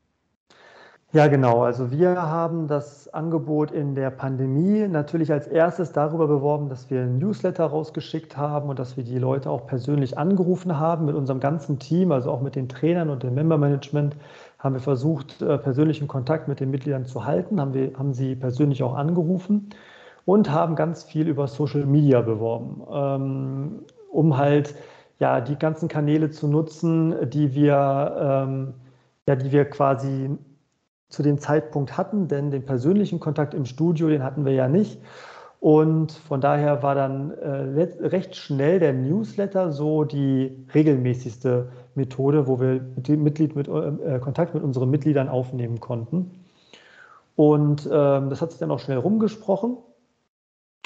Ja, 1.13 1.28
genau. 1.28 1.63
Also 1.63 1.91
wir 1.91 2.21
haben 2.21 2.67
das 2.67 3.13
Angebot 3.13 3.71
in 3.71 3.95
der 3.95 4.12
Pandemie 4.12 4.88
natürlich 4.88 5.30
als 5.34 5.45
erstes 5.45 5.91
darüber 5.91 6.26
beworben, 6.26 6.69
dass 6.69 6.89
wir 6.89 7.02
ein 7.02 7.17
Newsletter 7.17 7.65
rausgeschickt 7.65 8.38
haben 8.38 8.69
und 8.69 8.80
dass 8.80 8.95
wir 8.95 9.04
die 9.04 9.17
Leute 9.19 9.50
auch 9.50 9.67
persönlich 9.67 10.17
angerufen 10.17 10.80
haben 10.80 11.06
mit 11.06 11.15
unserem 11.15 11.41
ganzen 11.41 11.80
Team, 11.80 12.13
also 12.13 12.32
auch 12.32 12.39
mit 12.39 12.56
den 12.56 12.69
Trainern 12.69 13.10
und 13.10 13.24
dem 13.24 13.34
Member 13.34 13.58
Management 13.58 14.15
haben 14.58 14.76
wir 14.76 14.80
versucht, 14.80 15.41
äh, 15.41 15.58
persönlichen 15.58 16.08
Kontakt 16.08 16.47
mit 16.47 16.62
den 16.62 16.71
Mitgliedern 16.71 17.06
zu 17.06 17.26
halten, 17.26 17.60
haben, 17.60 17.74
wir, 17.74 17.93
haben 17.97 18.13
sie 18.13 18.36
persönlich 18.36 18.82
auch 18.82 18.95
angerufen 18.95 19.69
und 20.24 20.50
haben 20.50 20.76
ganz 20.76 21.04
viel 21.04 21.28
über 21.28 21.47
Social 21.47 21.86
Media 21.86 22.21
beworben, 22.21 22.84
ähm, 22.89 23.84
um 24.12 24.38
halt 24.38 24.76
ja 25.19 25.41
die 25.41 25.58
ganzen 25.58 25.89
Kanäle 25.89 26.30
zu 26.30 26.47
nutzen, 26.47 27.30
die 27.30 27.54
wir 27.54 28.45
ähm, 28.47 28.74
ja, 29.28 29.36
die 29.36 29.52
wir 29.52 29.65
quasi 29.65 30.38
zu 31.12 31.21
dem 31.21 31.38
Zeitpunkt 31.38 31.97
hatten, 31.97 32.28
denn 32.28 32.50
den 32.50 32.65
persönlichen 32.65 33.19
Kontakt 33.19 33.54
im 33.54 33.65
Studio, 33.65 34.10
den 34.10 34.24
hatten 34.24 34.45
wir 34.45 34.54
ja 34.54 34.67
nicht. 34.67 35.00
Und 35.60 36.13
von 36.13 36.41
daher 36.41 36.82
war 36.82 36.95
dann 36.95 37.30
äh, 37.32 38.08
recht 38.08 38.36
schnell 38.36 38.80
der 38.80 38.93
Newsletter 38.93 39.71
so 39.71 40.06
die 40.06 40.65
regelmäßigste 40.74 41.71
Methode, 41.93 42.47
wo 42.47 42.60
wir 42.60 42.82
Mitglied 43.15 43.56
mit, 43.56 43.67
äh, 43.67 44.19
Kontakt 44.19 44.56
mit 44.56 44.63
unseren 44.63 44.89
Mitgliedern 44.89 45.30
aufnehmen 45.30 45.80
konnten. 45.80 46.32
Und 47.36 47.88
ähm, 47.91 48.30
das 48.32 48.41
hat 48.41 48.52
sich 48.52 48.60
dann 48.60 48.71
auch 48.71 48.80
schnell 48.80 48.97
rumgesprochen. 48.97 49.78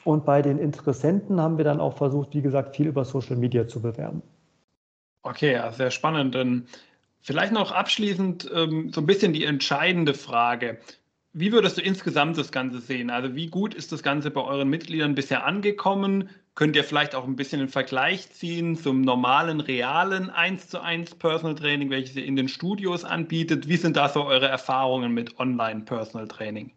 Und 0.04 0.26
bei 0.26 0.42
den 0.42 0.58
Interessenten 0.58 1.40
haben 1.40 1.58
wir 1.58 1.64
dann 1.64 1.80
auch 1.80 1.96
versucht, 1.96 2.34
wie 2.34 2.42
gesagt, 2.42 2.76
viel 2.76 2.88
über 2.88 3.06
Social 3.06 3.38
Media 3.38 3.68
zu 3.68 3.82
bewerben. 3.82 4.22
Okay, 5.24 5.54
ja, 5.54 5.72
sehr 5.72 5.90
spannend. 5.90 6.36
Denn 6.36 6.68
Vielleicht 7.26 7.54
noch 7.54 7.72
abschließend 7.72 8.52
ähm, 8.54 8.92
so 8.94 9.02
ein 9.02 9.08
bisschen 9.08 9.34
die 9.34 9.46
entscheidende 9.46 10.14
Frage. 10.14 10.78
Wie 11.34 11.52
würdest 11.52 11.76
du 11.76 11.82
insgesamt 11.82 12.38
das 12.38 12.52
Ganze 12.52 12.80
sehen? 12.80 13.10
Also 13.10 13.34
wie 13.34 13.48
gut 13.48 13.74
ist 13.74 13.92
das 13.92 14.04
Ganze 14.04 14.30
bei 14.30 14.42
euren 14.42 14.70
Mitgliedern 14.70 15.16
bisher 15.16 15.44
angekommen? 15.44 16.30
Könnt 16.54 16.76
ihr 16.76 16.84
vielleicht 16.84 17.16
auch 17.16 17.26
ein 17.26 17.36
bisschen 17.36 17.62
einen 17.62 17.70
Vergleich 17.70 18.32
ziehen 18.32 18.76
zum 18.76 19.02
normalen, 19.02 19.60
realen 19.60 20.30
1 20.30 20.70
zu 20.70 20.82
1 20.82 21.16
Personal 21.16 21.56
Training, 21.56 21.90
welches 21.90 22.16
ihr 22.16 22.26
in 22.26 22.36
den 22.36 22.48
Studios 22.48 23.04
anbietet? 23.04 23.68
Wie 23.68 23.78
sind 23.78 23.98
da 23.98 24.08
so 24.08 24.24
eure 24.24 24.48
Erfahrungen 24.48 25.12
mit 25.12 25.40
Online 25.40 25.82
Personal 25.82 26.28
Training? 26.28 26.74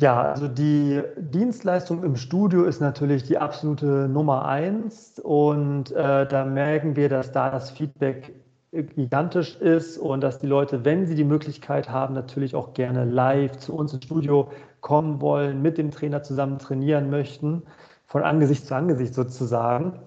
Ja, 0.00 0.32
also 0.32 0.48
die 0.48 1.00
Dienstleistung 1.16 2.02
im 2.02 2.16
Studio 2.16 2.64
ist 2.64 2.80
natürlich 2.80 3.22
die 3.22 3.38
absolute 3.38 4.08
Nummer 4.08 4.46
eins 4.46 5.20
und 5.20 5.92
äh, 5.92 6.26
da 6.26 6.44
merken 6.44 6.96
wir, 6.96 7.08
dass 7.08 7.30
da 7.30 7.50
das 7.50 7.70
Feedback 7.70 8.34
gigantisch 8.72 9.56
ist 9.56 9.98
und 9.98 10.20
dass 10.20 10.38
die 10.38 10.46
Leute, 10.46 10.84
wenn 10.84 11.06
sie 11.06 11.14
die 11.14 11.24
Möglichkeit 11.24 11.88
haben, 11.88 12.14
natürlich 12.14 12.54
auch 12.54 12.74
gerne 12.74 13.04
live 13.04 13.56
zu 13.58 13.74
uns 13.74 13.92
ins 13.92 14.04
Studio 14.04 14.50
kommen 14.80 15.20
wollen, 15.20 15.62
mit 15.62 15.78
dem 15.78 15.90
Trainer 15.90 16.22
zusammen 16.22 16.58
trainieren 16.58 17.10
möchten, 17.10 17.62
von 18.06 18.22
Angesicht 18.22 18.66
zu 18.66 18.74
Angesicht 18.74 19.14
sozusagen. 19.14 20.00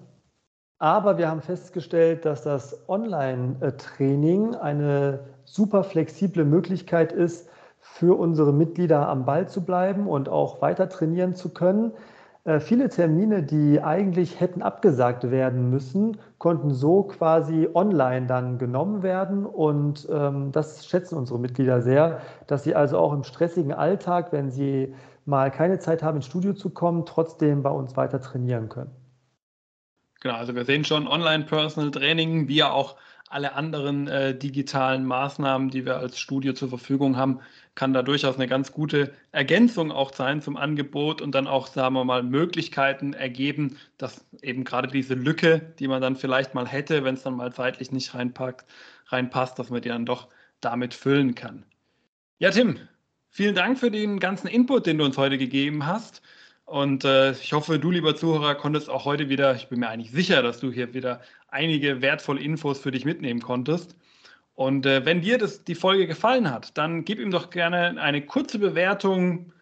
Aber 0.78 1.18
wir 1.18 1.28
haben 1.28 1.42
festgestellt, 1.42 2.24
dass 2.24 2.42
das 2.42 2.88
Online-Training 2.88 4.56
eine 4.56 5.20
super 5.44 5.84
flexible 5.84 6.44
Möglichkeit 6.44 7.12
ist, 7.12 7.48
für 7.78 8.18
unsere 8.18 8.52
Mitglieder 8.52 9.08
am 9.08 9.24
Ball 9.24 9.48
zu 9.48 9.64
bleiben 9.64 10.06
und 10.06 10.28
auch 10.28 10.62
weiter 10.62 10.88
trainieren 10.88 11.34
zu 11.34 11.52
können. 11.52 11.92
Äh, 12.44 12.58
viele 12.58 12.88
Termine, 12.88 13.42
die 13.44 13.80
eigentlich 13.80 14.40
hätten 14.40 14.62
abgesagt 14.62 15.30
werden 15.30 15.70
müssen, 15.70 16.18
konnten 16.38 16.74
so 16.74 17.04
quasi 17.04 17.68
online 17.72 18.26
dann 18.26 18.58
genommen 18.58 19.02
werden. 19.02 19.46
Und 19.46 20.08
ähm, 20.10 20.50
das 20.50 20.86
schätzen 20.86 21.16
unsere 21.16 21.38
Mitglieder 21.38 21.82
sehr, 21.82 22.20
dass 22.48 22.64
sie 22.64 22.74
also 22.74 22.98
auch 22.98 23.12
im 23.12 23.22
stressigen 23.22 23.72
Alltag, 23.72 24.32
wenn 24.32 24.50
sie 24.50 24.94
mal 25.24 25.52
keine 25.52 25.78
Zeit 25.78 26.02
haben, 26.02 26.16
ins 26.16 26.26
Studio 26.26 26.52
zu 26.52 26.70
kommen, 26.70 27.06
trotzdem 27.06 27.62
bei 27.62 27.70
uns 27.70 27.96
weiter 27.96 28.20
trainieren 28.20 28.68
können. 28.68 28.90
Genau, 30.20 30.34
also 30.34 30.54
wir 30.54 30.64
sehen 30.64 30.84
schon 30.84 31.06
Online-Personal 31.06 31.90
Training, 31.92 32.48
wie 32.48 32.56
ja 32.56 32.72
auch 32.72 32.96
alle 33.32 33.54
anderen 33.54 34.08
äh, 34.08 34.36
digitalen 34.36 35.04
Maßnahmen, 35.04 35.70
die 35.70 35.84
wir 35.84 35.96
als 35.96 36.18
Studio 36.18 36.52
zur 36.52 36.68
Verfügung 36.68 37.16
haben, 37.16 37.40
kann 37.74 37.92
da 37.92 38.02
durchaus 38.02 38.36
eine 38.36 38.46
ganz 38.46 38.72
gute 38.72 39.12
Ergänzung 39.32 39.90
auch 39.90 40.12
sein 40.12 40.42
zum 40.42 40.56
Angebot 40.56 41.22
und 41.22 41.34
dann 41.34 41.46
auch, 41.46 41.66
sagen 41.66 41.94
wir 41.94 42.04
mal, 42.04 42.22
Möglichkeiten 42.22 43.14
ergeben, 43.14 43.78
dass 43.96 44.24
eben 44.42 44.64
gerade 44.64 44.88
diese 44.88 45.14
Lücke, 45.14 45.72
die 45.78 45.88
man 45.88 46.02
dann 46.02 46.16
vielleicht 46.16 46.54
mal 46.54 46.66
hätte, 46.66 47.04
wenn 47.04 47.14
es 47.14 47.22
dann 47.22 47.36
mal 47.36 47.52
zeitlich 47.52 47.90
nicht 47.90 48.14
reinpackt, 48.14 48.66
reinpasst, 49.06 49.58
dass 49.58 49.70
man 49.70 49.80
die 49.80 49.88
dann 49.88 50.06
doch 50.06 50.28
damit 50.60 50.92
füllen 50.92 51.34
kann. 51.34 51.64
Ja, 52.38 52.50
Tim, 52.50 52.78
vielen 53.30 53.54
Dank 53.54 53.78
für 53.78 53.90
den 53.90 54.20
ganzen 54.20 54.48
Input, 54.48 54.86
den 54.86 54.98
du 54.98 55.04
uns 55.04 55.16
heute 55.16 55.38
gegeben 55.38 55.86
hast. 55.86 56.22
Und 56.64 57.04
äh, 57.04 57.32
ich 57.32 57.52
hoffe, 57.52 57.78
du, 57.78 57.90
lieber 57.90 58.16
Zuhörer, 58.16 58.54
konntest 58.54 58.88
auch 58.88 59.04
heute 59.04 59.28
wieder, 59.28 59.54
ich 59.54 59.68
bin 59.68 59.80
mir 59.80 59.88
eigentlich 59.88 60.12
sicher, 60.12 60.42
dass 60.42 60.60
du 60.60 60.70
hier 60.72 60.94
wieder 60.94 61.20
einige 61.48 62.00
wertvolle 62.00 62.40
Infos 62.40 62.78
für 62.78 62.90
dich 62.90 63.04
mitnehmen 63.04 63.40
konntest. 63.40 63.96
Und 64.54 64.86
äh, 64.86 65.04
wenn 65.04 65.20
dir 65.20 65.38
das, 65.38 65.64
die 65.64 65.74
Folge 65.74 66.06
gefallen 66.06 66.50
hat, 66.50 66.76
dann 66.78 67.04
gib 67.04 67.18
ihm 67.18 67.30
doch 67.30 67.50
gerne 67.50 68.00
eine 68.00 68.24
kurze 68.24 68.58
Bewertung. 68.58 69.52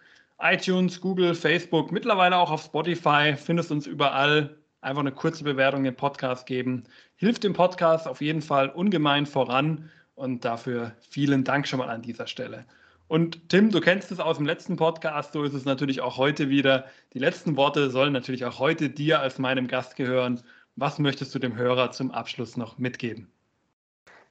iTunes, 0.40 1.00
Google, 1.00 1.34
Facebook, 1.34 1.92
mittlerweile 1.92 2.36
auch 2.36 2.50
auf 2.50 2.62
Spotify, 2.64 3.34
findest 3.36 3.70
uns 3.70 3.86
überall. 3.86 4.56
Einfach 4.80 5.00
eine 5.00 5.12
kurze 5.12 5.44
Bewertung 5.44 5.84
im 5.84 5.94
Podcast 5.94 6.46
geben. 6.46 6.84
Hilft 7.16 7.44
dem 7.44 7.52
Podcast 7.52 8.08
auf 8.08 8.22
jeden 8.22 8.40
Fall 8.40 8.70
ungemein 8.70 9.26
voran. 9.26 9.90
Und 10.14 10.44
dafür 10.44 10.92
vielen 11.00 11.44
Dank 11.44 11.66
schon 11.68 11.78
mal 11.78 11.90
an 11.90 12.02
dieser 12.02 12.26
Stelle. 12.26 12.64
Und 13.10 13.48
Tim, 13.48 13.72
du 13.72 13.80
kennst 13.80 14.12
es 14.12 14.20
aus 14.20 14.36
dem 14.36 14.46
letzten 14.46 14.76
Podcast, 14.76 15.32
so 15.32 15.42
ist 15.42 15.52
es 15.52 15.64
natürlich 15.64 16.00
auch 16.00 16.16
heute 16.16 16.48
wieder. 16.48 16.84
Die 17.12 17.18
letzten 17.18 17.56
Worte 17.56 17.90
sollen 17.90 18.12
natürlich 18.12 18.44
auch 18.44 18.60
heute 18.60 18.88
dir 18.88 19.18
als 19.18 19.40
meinem 19.40 19.66
Gast 19.66 19.96
gehören. 19.96 20.40
Was 20.76 21.00
möchtest 21.00 21.34
du 21.34 21.40
dem 21.40 21.56
Hörer 21.56 21.90
zum 21.90 22.12
Abschluss 22.12 22.56
noch 22.56 22.78
mitgeben? 22.78 23.26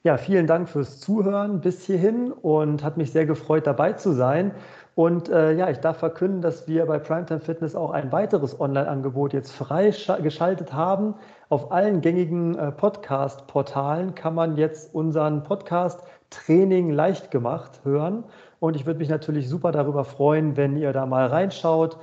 Ja, 0.04 0.16
vielen 0.16 0.48
Dank 0.48 0.70
fürs 0.70 1.02
Zuhören 1.02 1.60
bis 1.60 1.86
hierhin 1.86 2.32
und 2.32 2.82
hat 2.82 2.96
mich 2.96 3.12
sehr 3.12 3.26
gefreut, 3.26 3.68
dabei 3.68 3.92
zu 3.92 4.14
sein. 4.14 4.54
Und 4.96 5.28
äh, 5.28 5.52
ja, 5.58 5.70
ich 5.70 5.80
darf 5.80 5.98
verkünden, 5.98 6.42
dass 6.42 6.66
wir 6.70 6.86
bei 6.86 7.00
Primetime 7.00 7.42
Fitness 7.42 7.76
auch 7.76 7.92
ein 7.92 8.14
weiteres 8.14 8.62
Online-Angebot 8.62 9.34
jetzt 9.34 9.52
frei 9.52 9.94
geschaltet 10.24 10.72
haben. 10.72 11.16
Auf 11.50 11.74
allen 11.74 12.00
gängigen 12.00 12.58
äh, 12.58 12.72
Podcast-Portalen 12.72 14.16
kann 14.16 14.36
man 14.36 14.56
jetzt 14.56 14.96
unseren 14.96 15.44
Podcast 15.44 16.02
Training 16.30 16.92
leicht 16.92 17.32
gemacht 17.32 17.82
hören. 17.84 18.24
Und 18.60 18.76
ich 18.76 18.86
würde 18.86 19.00
mich 19.00 19.10
natürlich 19.10 19.50
super 19.50 19.72
darüber 19.72 20.04
freuen, 20.04 20.58
wenn 20.58 20.76
ihr 20.76 20.94
da 20.94 21.06
mal 21.06 21.28
reinschaut 21.28 21.98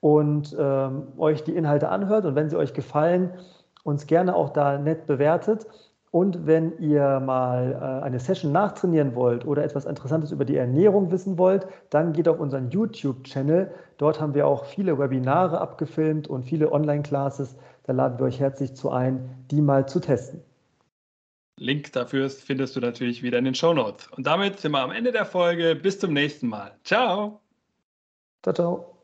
und 0.00 0.56
ähm, 0.58 1.08
euch 1.18 1.44
die 1.44 1.54
Inhalte 1.54 1.88
anhört. 1.88 2.24
Und 2.24 2.34
wenn 2.34 2.48
sie 2.48 2.56
euch 2.56 2.72
gefallen, 2.72 3.32
uns 3.84 4.06
gerne 4.06 4.34
auch 4.34 4.50
da 4.50 4.78
nett 4.78 5.06
bewertet. 5.06 5.66
Und 6.10 6.46
wenn 6.46 6.78
ihr 6.78 7.20
mal 7.20 7.72
äh, 7.72 8.04
eine 8.04 8.18
Session 8.18 8.50
nachtrainieren 8.52 9.14
wollt 9.14 9.46
oder 9.46 9.62
etwas 9.62 9.84
Interessantes 9.84 10.32
über 10.32 10.46
die 10.46 10.56
Ernährung 10.56 11.10
wissen 11.10 11.36
wollt, 11.36 11.66
dann 11.90 12.12
geht 12.12 12.28
auf 12.28 12.40
unseren 12.40 12.70
YouTube-Channel. 12.70 13.70
Dort 13.98 14.20
haben 14.20 14.34
wir 14.34 14.46
auch 14.46 14.64
viele 14.64 14.98
Webinare 14.98 15.60
abgefilmt 15.60 16.26
und 16.26 16.44
viele 16.44 16.72
Online-Classes. 16.72 17.56
Da 17.84 17.92
laden 17.92 18.18
wir 18.18 18.26
euch 18.26 18.40
herzlich 18.40 18.74
zu 18.74 18.90
ein, 18.90 19.44
die 19.50 19.60
mal 19.60 19.86
zu 19.86 20.00
testen. 20.00 20.47
Link 21.58 21.92
dafür 21.92 22.30
findest 22.30 22.76
du 22.76 22.80
natürlich 22.80 23.22
wieder 23.22 23.38
in 23.38 23.44
den 23.44 23.54
Show 23.54 23.74
Notes. 23.74 24.08
Und 24.08 24.26
damit 24.26 24.60
sind 24.60 24.72
wir 24.72 24.80
am 24.80 24.90
Ende 24.90 25.12
der 25.12 25.26
Folge. 25.26 25.74
Bis 25.74 25.98
zum 25.98 26.12
nächsten 26.12 26.48
Mal. 26.48 26.76
Ciao. 26.84 27.40
Ciao, 28.42 28.54
ciao. 28.54 28.97